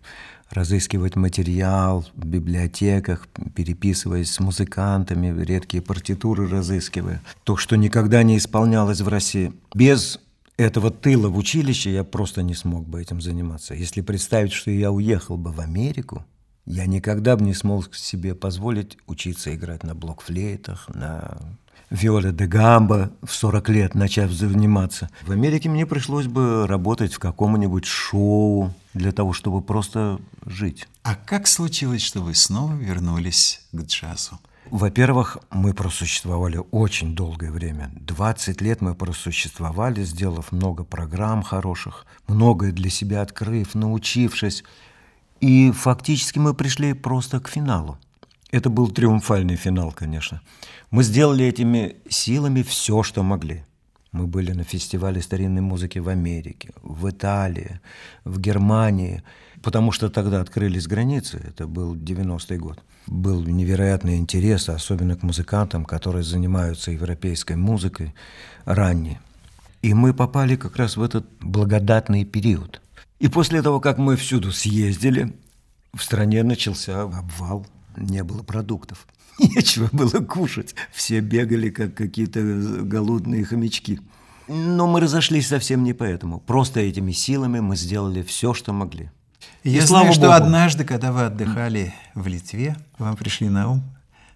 разыскивать 0.51 1.17
материал 1.17 2.07
в 2.15 2.27
библиотеках, 2.27 3.27
переписываясь 3.55 4.31
с 4.31 4.39
музыкантами, 4.41 5.43
редкие 5.43 5.83
партитуры 5.83 6.49
разыскивая. 6.49 7.23
То, 7.45 7.57
что 7.57 7.77
никогда 7.77 8.23
не 8.23 8.37
исполнялось 8.37 9.01
в 9.01 9.09
России. 9.09 9.53
Без 9.75 10.21
этого 10.57 10.91
тыла 10.91 11.29
в 11.29 11.37
училище 11.37 11.93
я 11.93 12.05
просто 12.05 12.43
не 12.43 12.55
смог 12.55 12.89
бы 12.89 13.01
этим 13.01 13.21
заниматься. 13.21 13.75
Если 13.75 14.01
представить, 14.01 14.53
что 14.53 14.71
я 14.71 14.91
уехал 14.91 15.37
бы 15.37 15.53
в 15.53 15.61
Америку, 15.61 16.25
я 16.65 16.87
никогда 16.87 17.37
бы 17.37 17.45
не 17.45 17.55
смог 17.55 17.95
себе 17.95 18.35
позволить 18.35 18.99
учиться 19.07 19.55
играть 19.55 19.85
на 19.85 19.95
блокфлейтах, 19.95 20.89
на 20.89 21.39
виоле 21.91 22.33
де 22.33 22.47
гамбо 22.47 23.13
в 23.23 23.33
40 23.33 23.69
лет, 23.69 23.95
начав 23.95 24.33
заниматься. 24.33 25.09
В 25.23 25.31
Америке 25.31 25.69
мне 25.69 25.87
пришлось 25.87 26.27
бы 26.27 26.67
работать 26.67 27.13
в 27.15 27.19
каком-нибудь 27.19 27.85
шоу 27.85 28.73
для 28.95 29.13
того, 29.13 29.33
чтобы 29.33 29.63
просто 29.63 30.19
жить. 30.45 30.89
А 31.03 31.15
как 31.15 31.47
случилось, 31.47 32.03
что 32.03 32.21
вы 32.21 32.35
снова 32.35 32.75
вернулись 32.75 33.61
к 33.73 33.83
джазу? 33.83 34.41
Во-первых, 34.71 35.39
мы 35.51 35.75
просуществовали 35.75 36.61
очень 36.73 37.15
долгое 37.15 37.53
время. 37.53 37.91
20 38.01 38.61
лет 38.61 38.81
мы 38.81 38.95
просуществовали, 38.95 40.03
сделав 40.03 40.51
много 40.51 40.83
программ 40.83 41.43
хороших, 41.43 42.07
многое 42.27 42.73
для 42.73 42.91
себя 42.91 43.23
открыв, 43.23 43.75
научившись. 43.75 44.65
И 45.41 45.71
фактически 45.71 46.41
мы 46.41 46.53
пришли 46.53 46.95
просто 46.95 47.41
к 47.41 47.49
финалу. 47.49 47.99
Это 48.51 48.69
был 48.69 48.91
триумфальный 48.91 49.57
финал, 49.57 49.93
конечно. 49.93 50.41
Мы 50.91 51.05
сделали 51.05 51.45
этими 51.45 51.97
силами 52.09 52.63
все, 52.63 53.03
что 53.03 53.23
могли. 53.23 53.65
Мы 54.13 54.27
были 54.27 54.53
на 54.53 54.65
фестивале 54.65 55.21
старинной 55.21 55.63
музыки 55.63 55.99
в 55.99 56.09
Америке, 56.09 56.71
в 56.83 57.09
Италии, 57.09 57.81
в 58.25 58.41
Германии, 58.41 59.23
потому 59.67 59.91
что 59.91 60.09
тогда 60.11 60.41
открылись 60.41 60.87
границы, 60.87 61.43
это 61.45 61.67
был 61.67 61.97
90-й 61.97 62.57
год. 62.57 62.79
Был 63.09 63.43
невероятный 63.43 64.17
интерес, 64.17 64.69
особенно 64.69 65.17
к 65.17 65.25
музыкантам, 65.25 65.85
которые 65.85 66.23
занимаются 66.23 66.93
европейской 66.93 67.57
музыкой 67.57 68.15
ранней. 68.65 69.19
И 69.83 69.93
мы 69.93 70.15
попали 70.15 70.55
как 70.55 70.77
раз 70.77 70.97
в 70.97 71.03
этот 71.03 71.27
благодатный 71.41 72.25
период. 72.25 72.81
И 73.19 73.27
после 73.27 73.61
того, 73.61 73.81
как 73.81 73.99
мы 73.99 74.15
всюду 74.15 74.53
съездили, 74.53 75.37
в 75.93 76.01
стране 76.01 76.45
начался 76.45 77.03
обвал, 77.03 77.67
не 77.97 78.23
было 78.23 78.45
продуктов. 78.45 79.09
Нечего 79.41 79.89
было 79.91 80.21
кушать. 80.25 80.77
Все 80.93 81.19
бегали, 81.19 81.71
как 81.71 81.93
какие-то 81.93 82.41
голодные 82.85 83.45
хомячки. 83.45 83.99
Но 84.47 84.87
мы 84.87 85.01
разошлись 85.01 85.49
совсем 85.49 85.83
не 85.83 85.93
поэтому. 85.93 86.39
Просто 86.39 86.79
этими 86.79 87.11
силами 87.11 87.59
мы 87.59 87.75
сделали 87.75 88.23
все, 88.23 88.55
что 88.55 88.73
могли. 88.73 89.11
И 89.67 89.71
Я 89.71 89.85
слава 89.85 90.05
знаю, 90.05 90.15
что 90.15 90.23
Богу. 90.27 90.33
однажды, 90.35 90.85
когда 90.85 91.11
вы 91.11 91.25
отдыхали 91.25 91.93
в 92.15 92.29
Литве, 92.29 92.77
вам 92.99 93.17
пришли 93.17 93.49
на 93.49 93.69
ум 93.69 93.83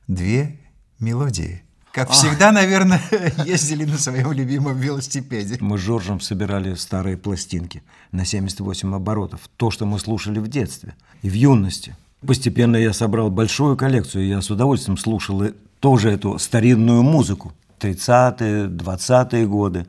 две 0.08 0.58
мелодии. 0.98 1.62
Как 1.92 2.10
всегда, 2.10 2.50
наверное, 2.50 3.00
ездили 3.46 3.84
на 3.84 3.96
своем 3.96 4.32
любимом 4.32 4.76
велосипеде. 4.76 5.56
Мы 5.60 5.78
с 5.78 5.82
Жоржем 5.82 6.18
собирали 6.18 6.74
старые 6.74 7.16
пластинки 7.16 7.84
на 8.10 8.24
78 8.24 8.92
оборотов. 8.92 9.42
То, 9.56 9.70
что 9.70 9.86
мы 9.86 10.00
слушали 10.00 10.40
в 10.40 10.48
детстве 10.48 10.96
и 11.22 11.30
в 11.30 11.34
юности. 11.34 11.94
Постепенно 12.26 12.74
я 12.74 12.92
собрал 12.92 13.30
большую 13.30 13.76
коллекцию, 13.76 14.24
и 14.24 14.28
я 14.30 14.42
с 14.42 14.50
удовольствием 14.50 14.98
слушал 14.98 15.44
и 15.44 15.52
тоже 15.78 16.10
эту 16.10 16.40
старинную 16.40 17.04
музыку. 17.04 17.52
30-е, 17.78 18.66
20-е 18.66 19.46
годы. 19.46 19.86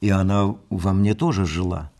И 0.00 0.08
она 0.08 0.54
во 0.70 0.92
мне 0.92 1.14
тоже 1.14 1.46
жила. 1.46 1.90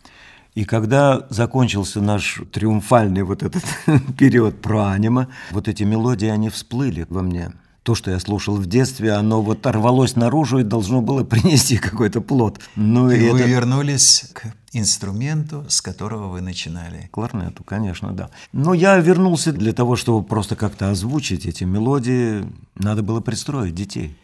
И 0.58 0.64
когда 0.64 1.24
закончился 1.30 2.00
наш 2.00 2.42
триумфальный 2.50 3.22
вот 3.22 3.44
этот 3.44 3.62
период 4.18 4.60
про 4.60 4.88
анима, 4.88 5.28
вот 5.52 5.68
эти 5.68 5.84
мелодии, 5.84 6.26
они 6.26 6.48
всплыли 6.48 7.06
во 7.08 7.22
мне. 7.22 7.52
То, 7.84 7.94
что 7.94 8.10
я 8.10 8.18
слушал 8.18 8.56
в 8.56 8.66
детстве, 8.66 9.12
оно 9.12 9.40
вот 9.40 9.64
рвалось 9.64 10.16
наружу 10.16 10.58
и 10.58 10.64
должно 10.64 11.00
было 11.00 11.22
принести 11.32 11.76
какой-то 11.76 12.20
плод. 12.20 12.58
Ну 12.74 13.08
и, 13.08 13.20
И 13.20 13.30
вы 13.30 13.38
это... 13.38 13.48
вернулись 13.48 14.32
к 14.34 14.52
инструменту, 14.72 15.64
с 15.68 15.80
которого 15.80 16.26
вы 16.26 16.40
начинали. 16.40 17.08
Кларнету, 17.12 17.62
конечно, 17.62 18.10
да. 18.10 18.28
Но 18.50 18.74
я 18.74 18.98
вернулся 18.98 19.52
для 19.52 19.72
того, 19.72 19.94
чтобы 19.94 20.26
просто 20.26 20.56
как-то 20.56 20.90
озвучить 20.90 21.46
эти 21.46 21.62
мелодии. 21.62 22.44
Надо 22.74 23.04
было 23.04 23.20
пристроить 23.20 23.76
детей. 23.76 24.18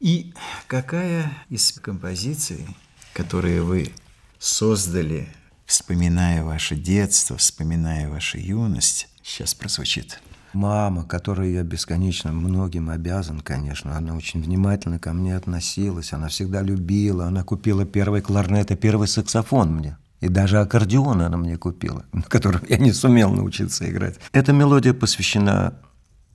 И 0.00 0.34
какая 0.66 1.30
из 1.48 1.70
композиций, 1.70 2.66
которые 3.12 3.62
вы 3.62 3.92
создали, 4.40 5.28
вспоминая 5.66 6.42
ваше 6.42 6.76
детство, 6.76 7.36
вспоминая 7.36 8.08
вашу 8.08 8.38
юность, 8.38 9.08
сейчас 9.22 9.54
прозвучит? 9.54 10.20
Мама, 10.52 11.04
которой 11.04 11.52
я 11.52 11.62
бесконечно 11.64 12.32
многим 12.32 12.88
обязан, 12.88 13.40
конечно, 13.40 13.96
она 13.96 14.14
очень 14.14 14.42
внимательно 14.42 14.98
ко 14.98 15.12
мне 15.12 15.36
относилась, 15.36 16.14
она 16.14 16.28
всегда 16.28 16.62
любила, 16.62 17.26
она 17.26 17.42
купила 17.42 17.84
первый 17.84 18.22
кларнет 18.22 18.70
и 18.70 18.76
первый 18.76 19.08
саксофон 19.08 19.74
мне. 19.74 19.98
И 20.20 20.28
даже 20.28 20.58
аккордеон 20.60 21.20
она 21.20 21.36
мне 21.36 21.58
купила, 21.58 22.06
на 22.12 22.22
котором 22.22 22.62
я 22.68 22.78
не 22.78 22.92
сумел 22.92 23.30
научиться 23.30 23.88
играть. 23.90 24.18
Эта 24.32 24.52
мелодия 24.52 24.94
посвящена 24.94 25.74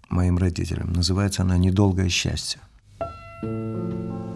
моим 0.09 0.37
родителям. 0.37 0.93
Называется 0.93 1.41
она 1.41 1.57
«Недолгое 1.57 2.09
счастье». 2.09 2.61
прозвучала 3.41 4.30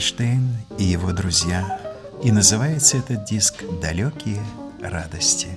Гальштейн 0.00 0.56
и 0.78 0.84
его 0.84 1.12
друзья. 1.12 1.78
И 2.24 2.32
называется 2.32 2.96
этот 2.96 3.26
диск 3.26 3.62
«Далекие 3.82 4.42
радости». 4.80 5.48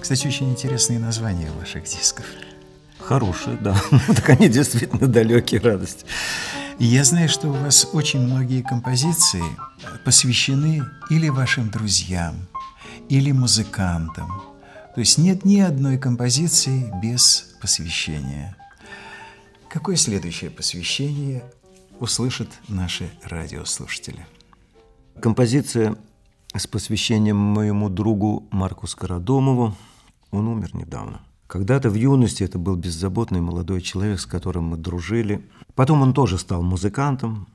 Кстати, 0.00 0.26
очень 0.26 0.48
интересные 0.48 0.98
названия 0.98 1.50
ваших 1.50 1.84
дисков. 1.84 2.24
Хорошие, 2.98 3.58
да. 3.58 3.76
так 4.06 4.30
они 4.30 4.48
действительно 4.48 5.06
далекие 5.06 5.60
радости. 5.60 6.06
Я 6.78 7.04
знаю, 7.04 7.28
что 7.28 7.48
у 7.48 7.52
вас 7.52 7.90
очень 7.92 8.20
многие 8.20 8.62
композиции 8.62 9.44
посвящены 10.06 10.82
или 11.10 11.28
вашим 11.28 11.68
друзьям, 11.68 12.48
или 13.10 13.32
музыкантам. 13.32 14.30
То 14.94 15.00
есть 15.00 15.18
нет 15.18 15.44
ни 15.44 15.60
одной 15.60 15.98
композиции 15.98 16.90
без 17.02 17.54
посвящение. 17.60 18.56
Какое 19.68 19.96
следующее 19.96 20.48
посвящение 20.48 21.42
услышат 22.00 22.48
наши 22.68 23.10
радиослушатели? 23.22 24.26
Композиция 25.20 25.96
с 26.54 26.66
посвящением 26.66 27.36
моему 27.36 27.88
другу 27.88 28.48
Марку 28.50 28.86
Скородомову. 28.86 29.76
Он 30.30 30.48
умер 30.48 30.74
недавно. 30.74 31.20
Когда-то 31.46 31.90
в 31.90 31.94
юности 31.94 32.42
это 32.42 32.58
был 32.58 32.76
беззаботный 32.76 33.40
молодой 33.40 33.82
человек, 33.82 34.18
с 34.18 34.26
которым 34.26 34.64
мы 34.64 34.76
дружили. 34.76 35.46
Потом 35.74 36.02
он 36.02 36.14
тоже 36.14 36.38
стал 36.38 36.62
музыкантом, 36.62 37.48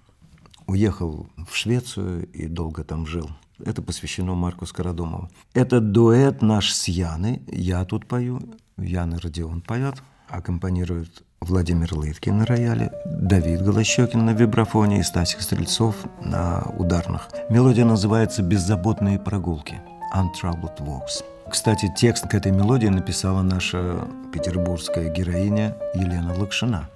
уехал 0.68 1.28
в 1.50 1.56
Швецию 1.56 2.28
и 2.32 2.48
долго 2.48 2.84
там 2.84 3.08
жил. 3.08 3.30
Это 3.60 3.82
посвящено 3.82 4.36
Марку 4.36 4.66
Скородомову. 4.66 5.30
Это 5.54 5.80
дуэт 5.80 6.42
наш 6.42 6.74
с 6.74 6.88
Яной. 6.88 7.42
Я 7.48 7.86
тут 7.86 8.06
пою, 8.06 8.42
Яна 8.78 9.20
Родион 9.20 9.62
поет, 9.62 9.96
аккомпанирует 10.30 11.24
Владимир 11.42 11.94
Лыткин 11.94 12.40
на 12.40 12.46
рояле, 12.46 12.92
Давид 13.06 13.62
Голощекин 13.62 14.26
на 14.26 14.32
вибрафоне 14.32 15.00
и 15.00 15.04
Стасик 15.04 15.42
Стрельцов 15.42 15.96
на 16.22 16.64
ударных. 16.78 17.30
Мелодия 17.50 17.86
называется 17.86 18.42
«Беззаботные 18.42 19.20
прогулки» 19.20 19.76
«Untroubled 20.14 20.80
Walks». 20.80 21.24
Кстати, 21.50 21.94
текст 21.96 22.28
к 22.28 22.34
этой 22.34 22.52
мелодии 22.52 22.88
написала 22.88 23.44
наша 23.44 24.08
петербургская 24.34 25.10
героиня 25.10 25.78
Елена 25.94 26.34
Лакшина. 26.34 26.90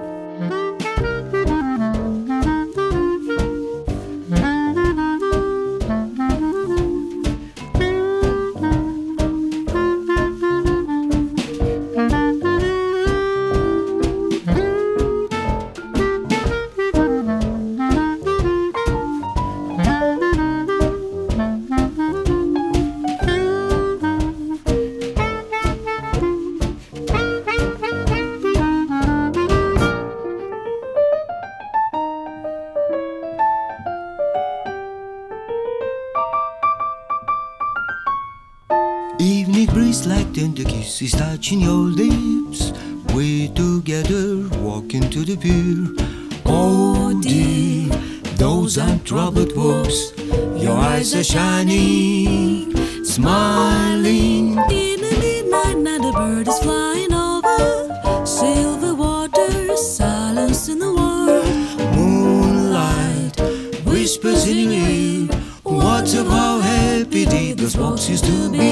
is 0.99 1.18
touching 41.49 41.61
your 41.61 41.89
lips. 42.01 42.71
We 43.15 43.47
together 43.49 44.47
walk 44.59 44.93
into 44.93 45.25
the 45.25 45.35
pier. 45.35 45.95
Oh 46.45 47.19
dear, 47.21 47.89
those 48.37 48.77
untroubled 48.77 49.55
walks. 49.57 50.13
Your 50.63 50.77
eyes 50.77 51.15
are 51.15 51.23
shining, 51.23 52.75
smiling. 53.03 54.57
In 54.69 55.01
the 55.01 55.17
midnight 55.19 55.77
night, 55.77 56.05
a 56.05 56.11
bird 56.11 56.47
is 56.47 56.59
flying 56.59 57.13
over. 57.13 58.25
Silver 58.25 58.93
water, 58.93 59.75
silence 59.75 60.69
in 60.69 60.77
the 60.77 60.93
world. 60.93 61.45
Moonlight 61.95 63.39
whispers 63.85 64.47
in 64.47 64.57
your 64.57 64.73
ear. 64.73 65.27
What 65.63 66.11
how 66.13 66.59
happy 66.59 67.25
did 67.25 67.57
those 67.57 67.75
walks 67.75 68.07
used 68.07 68.25
to 68.25 68.51
be? 68.51 68.68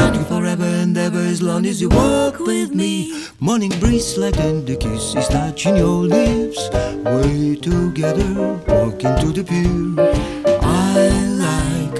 Sounding 0.00 0.24
forever 0.24 0.64
and 0.64 0.96
ever 0.96 1.18
as 1.18 1.42
long 1.42 1.66
as 1.66 1.78
you 1.82 1.88
walk 1.90 2.38
with 2.38 2.70
me. 2.74 2.92
Morning 3.38 3.72
breeze 3.80 4.16
like 4.16 4.40
kiss 4.82 5.14
is 5.14 5.28
touching 5.28 5.76
your 5.76 6.00
lips. 6.16 6.60
Way 7.04 7.56
together, 7.56 8.30
walking 8.66 9.14
to 9.22 9.28
the 9.36 9.44
pier. 9.50 9.78
I 10.62 10.94
like 11.46 11.96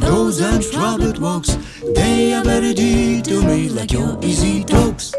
those 0.00 0.40
untroubled 0.40 1.18
walks. 1.20 1.56
They 1.96 2.34
are 2.34 2.44
very 2.44 2.74
dear 2.74 3.22
to 3.22 3.42
me, 3.42 3.70
like 3.70 3.92
your 3.92 4.18
easy 4.22 4.62
talks. 4.64 5.17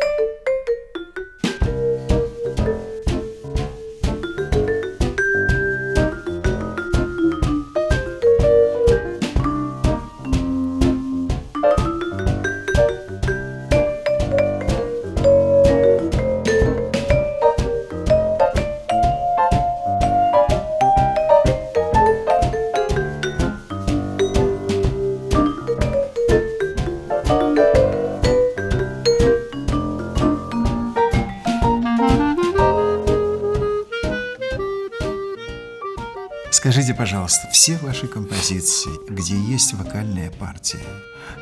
Все 37.60 37.78
ваши 37.80 38.08
композиции, 38.08 38.90
где 39.10 39.38
есть 39.38 39.74
вокальная 39.74 40.32
партия, 40.32 40.80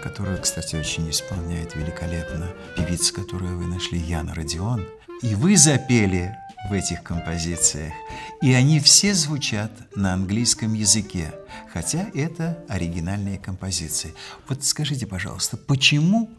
которую, 0.01 0.41
кстати, 0.41 0.76
очень 0.76 1.11
исполняет 1.11 1.76
великолепно 1.76 2.47
певица, 2.76 3.13
которую 3.13 3.59
вы 3.59 3.68
нашли, 3.68 3.99
Яна 3.99 4.34
Родион, 4.34 4.84
и 5.22 5.36
вы 5.36 5.55
запели 5.55 6.34
в 6.72 6.74
этих 6.74 7.03
композициях, 7.03 7.93
и 8.41 8.51
они 8.51 8.80
все 8.80 9.13
звучат 9.13 9.72
на 9.95 10.15
английском 10.15 10.74
языке, 10.74 11.36
хотя 11.72 12.07
это 12.15 12.65
оригинальные 12.68 13.38
композиции. 13.38 14.15
Вот 14.49 14.63
скажите, 14.63 15.05
пожалуйста, 15.05 15.55
почему 15.55 16.32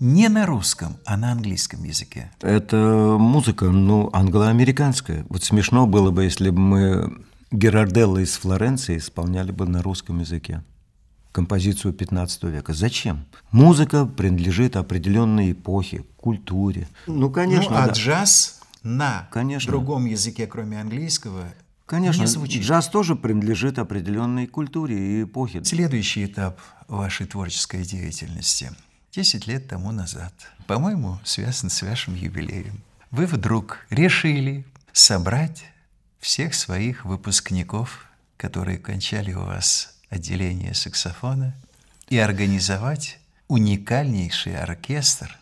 не 0.00 0.28
на 0.28 0.44
русском, 0.44 0.96
а 1.04 1.16
на 1.16 1.30
английском 1.30 1.84
языке? 1.84 2.32
Это 2.40 3.16
музыка, 3.16 3.66
ну, 3.66 4.10
англо-американская. 4.12 5.24
Вот 5.28 5.44
смешно 5.44 5.86
было 5.86 6.10
бы, 6.10 6.24
если 6.24 6.50
бы 6.50 6.58
мы 6.58 7.24
Герарделло 7.50 8.18
из 8.18 8.36
Флоренции 8.36 8.98
исполняли 8.98 9.50
бы 9.50 9.66
на 9.66 9.82
русском 9.82 10.20
языке 10.20 10.62
композицию 11.32 11.92
15 11.92 12.44
века. 12.44 12.72
Зачем? 12.72 13.24
Музыка 13.50 14.06
принадлежит 14.06 14.76
определенной 14.76 15.52
эпохе, 15.52 16.04
культуре. 16.16 16.88
Ну, 17.06 17.30
конечно, 17.30 17.70
ну, 17.70 17.76
а 17.76 17.86
да. 17.86 17.92
джаз 17.92 18.60
на 18.82 19.28
Конечно. 19.30 19.70
другом 19.70 20.06
языке, 20.06 20.46
кроме 20.46 20.80
английского, 20.80 21.44
Конечно, 21.86 22.20
не 22.20 22.26
звучит. 22.26 22.62
джаз 22.62 22.88
тоже 22.88 23.16
принадлежит 23.16 23.78
определенной 23.78 24.46
культуре 24.46 24.96
и 24.96 25.22
эпохе. 25.24 25.64
Следующий 25.64 26.24
этап 26.24 26.60
вашей 26.86 27.26
творческой 27.26 27.84
деятельности. 27.84 28.70
Десять 29.12 29.48
лет 29.48 29.66
тому 29.66 29.90
назад, 29.90 30.32
по-моему, 30.68 31.18
связан 31.24 31.68
с 31.68 31.82
вашим 31.82 32.14
юбилеем. 32.14 32.80
Вы 33.10 33.26
вдруг 33.26 33.78
решили 33.90 34.64
собрать 34.92 35.64
всех 36.20 36.54
своих 36.54 37.04
выпускников, 37.04 38.06
которые 38.36 38.78
кончали 38.78 39.32
у 39.32 39.40
вас 39.42 39.96
отделение 40.10 40.74
саксофона, 40.74 41.54
и 42.08 42.18
организовать 42.18 43.18
уникальнейший 43.48 44.56
оркестр, 44.56 45.36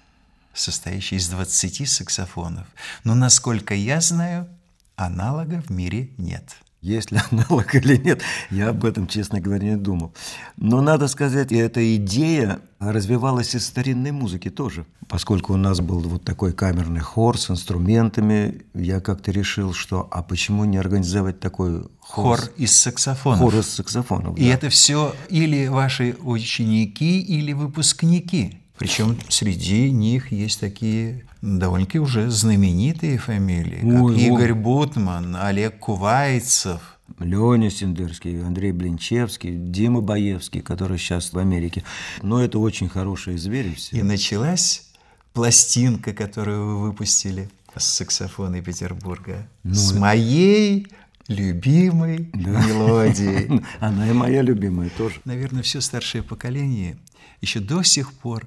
состоящий 0.55 1.17
из 1.17 1.29
20 1.29 1.89
саксофонов. 1.89 2.67
Но, 3.05 3.15
насколько 3.15 3.75
я 3.75 4.01
знаю, 4.01 4.49
аналога 4.97 5.63
в 5.63 5.71
мире 5.71 6.11
нет. 6.19 6.57
Есть 6.81 7.11
ли 7.11 7.19
аналог 7.31 7.75
или 7.75 7.97
нет, 7.97 8.23
я 8.51 8.69
об 8.69 8.85
этом, 8.85 9.09
честно 9.09 9.41
говоря, 9.41 9.71
не 9.71 9.77
думал. 9.77 10.15
Но 10.57 10.81
надо 10.81 11.09
сказать, 11.09 11.51
и 11.51 11.57
эта 11.57 11.97
идея 11.97 12.61
развивалась 12.79 13.55
из 13.57 13.67
старинной 13.67 14.13
музыки 14.13 14.49
тоже. 14.49 14.87
Поскольку 15.09 15.55
у 15.55 15.57
нас 15.57 15.81
был 15.81 16.01
вот 16.01 16.23
такой 16.23 16.53
камерный 16.53 17.01
хор 17.01 17.37
с 17.39 17.51
инструментами, 17.51 18.63
я 18.75 19.01
как-то 19.01 19.33
решил, 19.33 19.73
что 19.73 20.07
а 20.11 20.23
почему 20.23 20.65
не 20.67 20.77
организовать 20.77 21.41
такой 21.41 21.83
хор, 21.99 22.39
Хор 22.39 22.41
из 22.57 22.79
саксофонов. 22.79 23.41
хор 23.41 23.57
из 23.57 23.69
саксофонов? 23.69 24.39
И 24.39 24.47
да. 24.47 24.55
это 24.55 24.69
все 24.69 25.15
или 25.29 25.67
ваши 25.67 26.17
ученики, 26.21 27.21
или 27.21 27.53
выпускники. 27.55 28.59
Причем 28.79 29.19
среди 29.29 29.91
них 29.91 30.31
есть 30.33 30.61
такие 30.61 31.25
довольно-таки 31.43 31.99
уже 31.99 32.31
знаменитые 32.31 33.19
фамилии, 33.19 33.81
как 33.81 34.03
Ой, 34.03 34.15
ой. 34.15 34.21
Игорь 34.23 34.55
Бутман, 34.55 35.37
Олег 35.37 35.79
Кувайцев. 35.79 36.95
Леня 37.19 37.71
Сендерский, 37.71 38.41
Андрей 38.43 38.71
Блинчевский, 38.71 39.57
Дима 39.57 40.03
Боевский, 40.03 40.61
который 40.61 40.99
сейчас 40.99 41.33
в 41.33 41.39
Америке. 41.39 41.83
Но 42.23 42.43
это 42.45 42.59
очень 42.59 42.89
хорошие 42.89 43.39
звери 43.39 43.75
все. 43.75 43.97
И 43.97 44.03
началась 44.03 44.89
пластинка, 45.33 46.13
которую 46.13 46.67
вы 46.67 46.83
выпустили 46.83 47.49
с 47.75 47.85
саксофона 47.85 48.61
Петербурга. 48.63 49.49
Ну, 49.65 49.75
с 49.75 49.95
моей 49.95 50.87
любимой 51.29 52.31
мелодией. 52.35 53.65
Она 53.81 54.09
и 54.11 54.13
моя 54.13 54.43
любимая 54.43 54.91
тоже. 54.91 55.21
Наверное, 55.25 55.63
все 55.63 55.81
старшее 55.81 56.23
поколение 56.23 56.99
еще 57.41 57.61
до 57.61 57.83
сих 57.83 58.13
пор 58.13 58.47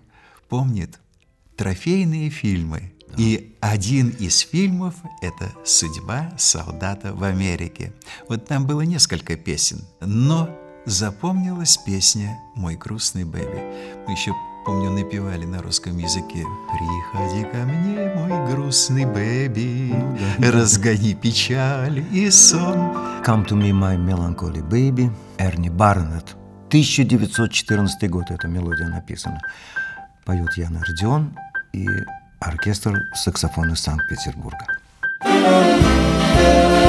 помнит 0.52 0.99
трофейные 1.56 2.30
фильмы. 2.30 2.91
И 3.18 3.56
один 3.62 4.10
из 4.10 4.39
фильмов– 4.39 4.95
это 5.22 5.49
«Судьба 5.64 6.34
солдата 6.38 7.14
в 7.14 7.24
Америке». 7.24 7.93
Вот 8.28 8.47
там 8.47 8.68
было 8.68 8.82
несколько 8.82 9.38
песен, 9.38 9.80
но 10.02 10.49
запомнилась 10.86 11.78
песня 11.78 12.38
«Мой 12.56 12.76
грустный 12.76 13.24
бэби». 13.24 13.62
Мы 14.06 14.12
еще, 14.12 14.34
помню, 14.66 14.91
напевали 14.91 15.45
на 15.45 15.62
русском 15.62 15.97
языке 15.97 16.45
«Приходи 16.74 17.43
ко 17.45 17.60
мне, 17.64 18.14
мой 18.14 18.52
грустный 18.52 19.06
бэби, 19.06 19.95
разгони 20.39 21.14
печаль 21.14 22.06
и 22.12 22.30
сон». 22.30 22.78
Come 23.26 23.47
to 23.47 23.56
me, 23.56 23.72
my 23.72 23.95
melancholy 23.97 24.62
baby, 24.68 25.10
Эрни 25.38 25.70
Барнетт. 25.70 26.36
1914 26.68 28.10
год 28.10 28.32
эта 28.32 28.47
мелодия 28.47 28.88
написана. 28.88 29.41
Поет 30.26 30.57
Яна 30.57 30.84
Родион 30.88 31.36
и 31.74 31.88
оркестр 32.39 33.09
саксофона 33.13 33.76
Санкт-Петербурга. 33.76 34.67
Thank 35.24 36.80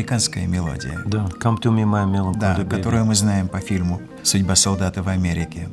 американская 0.00 0.46
мелодия. 0.46 1.02
Да, 1.04 1.28
Come 1.40 1.60
to 1.60 1.70
me, 1.70 1.84
my 1.84 2.06
melancholy 2.10 2.38
Да, 2.38 2.64
которую 2.64 3.04
мы 3.04 3.14
знаем 3.14 3.48
по 3.48 3.60
фильму 3.60 4.00
«Судьба 4.22 4.56
солдата 4.56 5.02
в 5.02 5.08
Америке». 5.08 5.68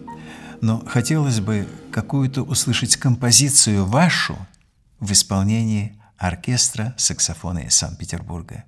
Но 0.59 0.84
хотелось 0.86 1.39
бы 1.39 1.65
какую-то 1.91 2.41
услышать 2.41 2.97
композицию 2.97 3.86
вашу 3.86 4.38
в 4.99 5.13
исполнении 5.13 5.97
оркестра 6.17 6.93
саксофона 6.97 7.59
из 7.59 7.75
Санкт-Петербурга. 7.75 8.65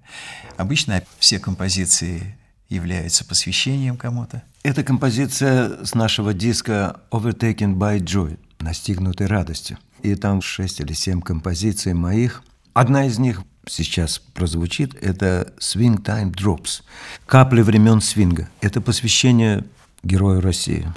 Обычно 0.55 1.03
все 1.18 1.39
композиции 1.39 2.38
являются 2.70 3.26
посвящением 3.26 3.97
кому-то. 3.97 4.43
Это 4.64 4.84
композиция 4.84 5.84
с 5.84 5.93
нашего 5.93 6.34
диска 6.34 7.01
Overtaken 7.12 7.76
by 7.76 7.99
Joy, 7.99 8.39
настигнутой 8.60 9.28
радостью. 9.28 9.78
И 10.03 10.16
там 10.16 10.41
шесть 10.41 10.80
или 10.80 10.93
семь 10.93 11.20
композиций 11.20 11.93
моих. 11.93 12.43
Одна 12.74 13.07
из 13.07 13.20
них 13.20 13.41
сейчас 13.68 14.20
прозвучит, 14.34 14.95
это 15.01 15.53
Swing 15.60 16.01
Time 16.01 16.34
Drops. 16.34 16.82
Капли 17.26 17.62
времен 17.62 18.01
свинга. 18.01 18.49
Это 18.62 18.82
посвящение 18.82 19.66
герою 20.03 20.41
России, 20.41 20.91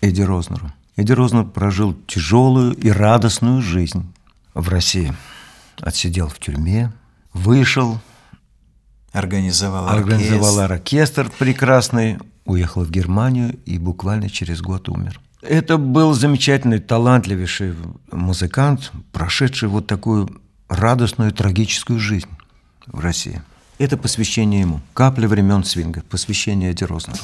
Эдди 0.00 0.22
Рознеру. 0.22 0.72
Эдди 0.96 1.12
Рознер 1.12 1.44
прожил 1.44 1.94
тяжелую 2.06 2.74
и 2.74 2.90
радостную 2.90 3.60
жизнь 3.60 4.12
в 4.54 4.68
России. 4.68 5.12
Отсидел 5.78 6.28
в 6.28 6.38
тюрьме, 6.38 6.92
вышел, 7.32 8.00
Организовал 9.12 9.88
организовал 9.88 10.58
оркестр. 10.58 11.20
оркестр 11.20 11.32
прекрасный, 11.38 12.18
уехал 12.44 12.84
в 12.84 12.90
Германию 12.90 13.58
и 13.64 13.78
буквально 13.78 14.28
через 14.28 14.60
год 14.60 14.88
умер. 14.88 15.20
Это 15.42 15.78
был 15.78 16.12
замечательный, 16.12 16.80
талантливейший 16.80 17.74
музыкант, 18.10 18.92
прошедший 19.12 19.68
вот 19.68 19.86
такую 19.86 20.40
радостную, 20.68 21.32
трагическую 21.32 21.98
жизнь 21.98 22.30
в 22.86 23.00
России. 23.00 23.42
Это 23.78 23.96
посвящение 23.96 24.60
ему. 24.60 24.80
«Капля 24.94 25.28
времен 25.28 25.64
свинга», 25.64 26.02
посвящение 26.02 26.70
Эдди 26.70 26.84
Рознеру. 26.84 27.20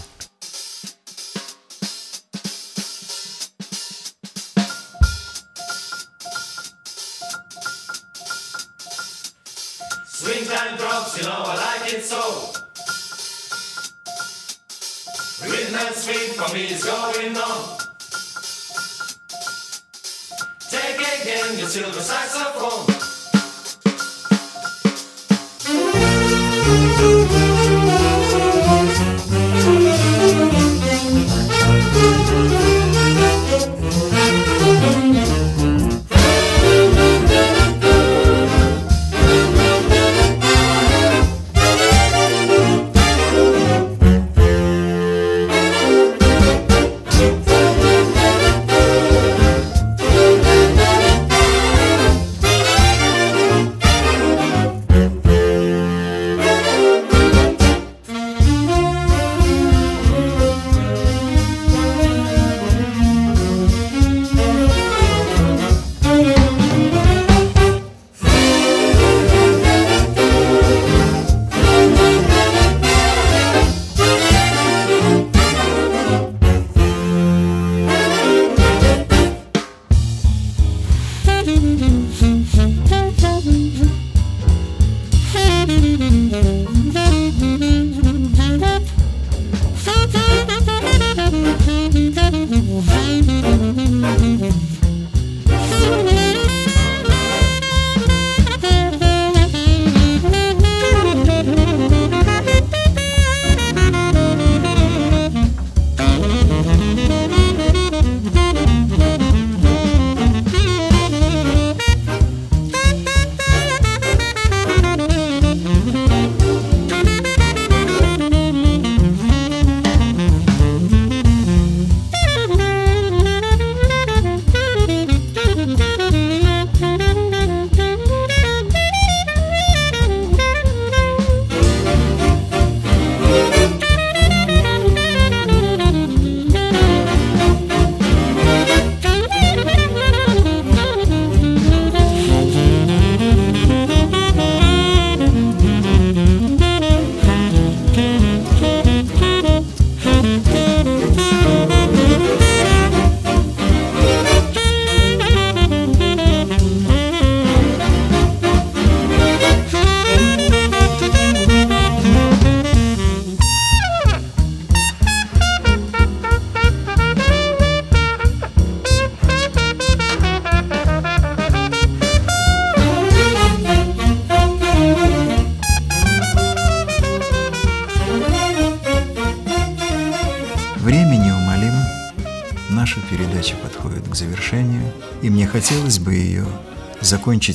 Silver 21.72 22.02
saxophone. 22.02 23.01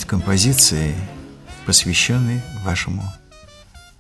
Композицией, 0.08 0.96
посвященной 1.66 2.42
вашему 2.64 3.04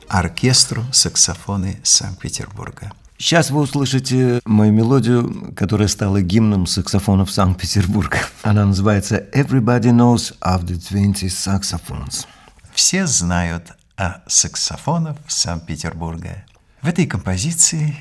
оркестру 0.07 0.83
саксофоны 0.93 1.79
Санкт-Петербурга. 1.83 2.93
Сейчас 3.17 3.49
вы 3.49 3.61
услышите 3.61 4.39
мою 4.45 4.71
мелодию, 4.71 5.53
которая 5.55 5.89
стала 5.89 6.21
гимном 6.21 6.65
саксофонов 6.65 7.29
Санкт-Петербурга. 7.29 8.19
Она 8.43 8.65
называется 8.65 9.17
«Everybody 9.33 9.91
knows 9.91 10.33
of 10.39 10.63
the 10.63 10.77
20 10.77 11.23
saxophones». 11.29 12.25
Все 12.73 13.05
знают 13.05 13.73
о 13.97 14.21
саксофонах 14.27 15.17
Санкт-Петербурга. 15.27 16.45
В 16.81 16.87
этой 16.87 17.05
композиции 17.05 17.97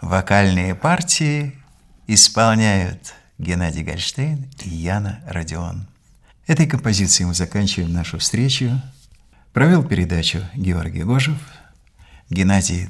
вокальные 0.00 0.74
партии 0.74 1.52
исполняют 2.06 3.14
Геннадий 3.36 3.82
Гольштейн 3.82 4.48
и 4.64 4.70
Яна 4.70 5.20
Родион. 5.26 5.86
Этой 6.46 6.66
композицией 6.66 7.26
мы 7.26 7.34
заканчиваем 7.34 7.92
нашу 7.92 8.18
встречу. 8.18 8.80
Провел 9.52 9.82
передачу 9.82 10.46
Георгий 10.54 11.02
Гожев. 11.02 11.38
Геннадий, 12.30 12.88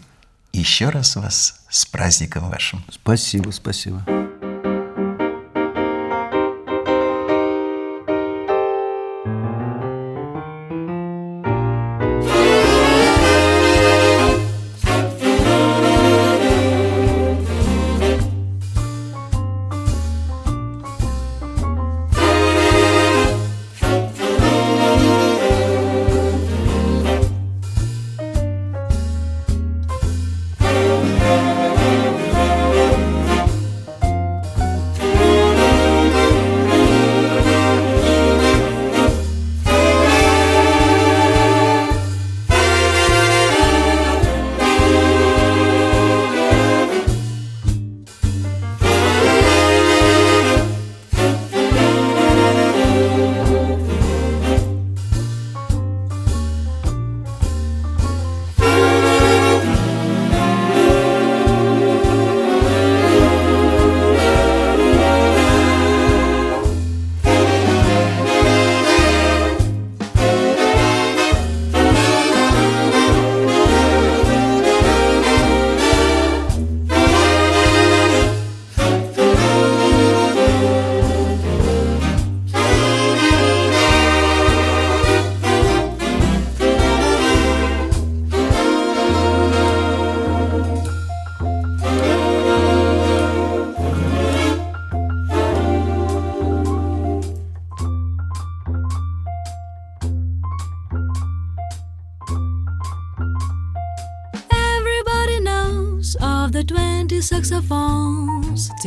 еще 0.52 0.90
раз 0.90 1.16
вас 1.16 1.64
с 1.70 1.86
праздником 1.86 2.50
вашим. 2.50 2.84
Спасибо, 2.90 3.50
спасибо. 3.50 4.25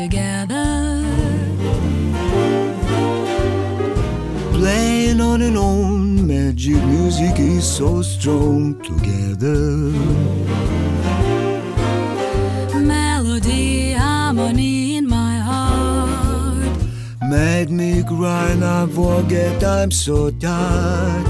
Together. 0.04 1.04
Playing 4.54 5.20
on 5.20 5.42
and 5.42 5.58
on, 5.58 6.26
magic 6.26 6.82
music 6.96 7.38
is 7.38 7.66
so 7.78 8.02
strong 8.02 8.80
together. 8.82 9.62
Melody, 12.94 13.92
harmony 13.94 14.98
in 14.98 15.06
my 15.08 15.36
heart. 15.50 16.78
Made 17.22 17.70
me 17.70 18.04
cry 18.04 18.56
I 18.78 18.88
forget 19.00 19.64
I'm 19.64 19.92
so 19.92 20.32
tired. 20.32 21.28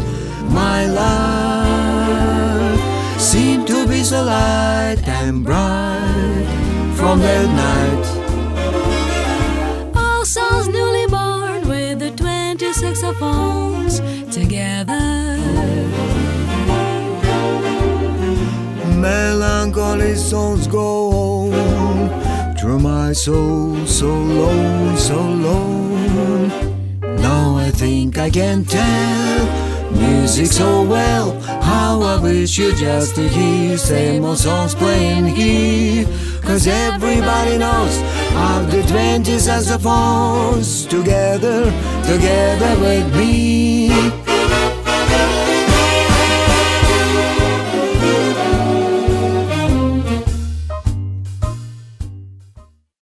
My 0.61 0.82
life 1.01 2.82
seemed 3.20 3.67
to 3.67 3.88
be 3.88 4.03
so 4.03 4.24
light 4.24 5.01
and 5.20 5.43
bright 5.43 6.47
from 6.99 7.20
that 7.20 7.47
night. 7.65 7.99
Melancholy 19.89 20.15
songs 20.15 20.67
go 20.67 21.09
on 21.11 22.55
through 22.55 22.77
my 22.77 23.11
soul, 23.11 23.75
so 23.87 24.05
low, 24.05 24.95
so 24.95 25.19
low. 25.19 26.45
Now 27.01 27.57
I 27.57 27.71
think 27.71 28.19
I 28.19 28.29
can 28.29 28.65
tell 28.65 29.45
music 29.91 30.51
so 30.51 30.83
well. 30.83 31.31
How 31.63 32.01
I 32.03 32.21
wish 32.21 32.59
you 32.59 32.71
just 32.75 33.15
to 33.15 33.27
hear 33.27 33.79
same 33.79 34.25
old 34.25 34.37
songs 34.37 34.75
playing 34.75 35.25
here. 35.25 36.05
Cause 36.43 36.67
everybody 36.67 37.57
knows 37.57 37.97
of 38.35 38.69
the 38.69 38.83
20 38.83 39.39
saxophones 39.39 40.85
together, 40.85 41.65
together 42.05 42.79
with 42.79 43.15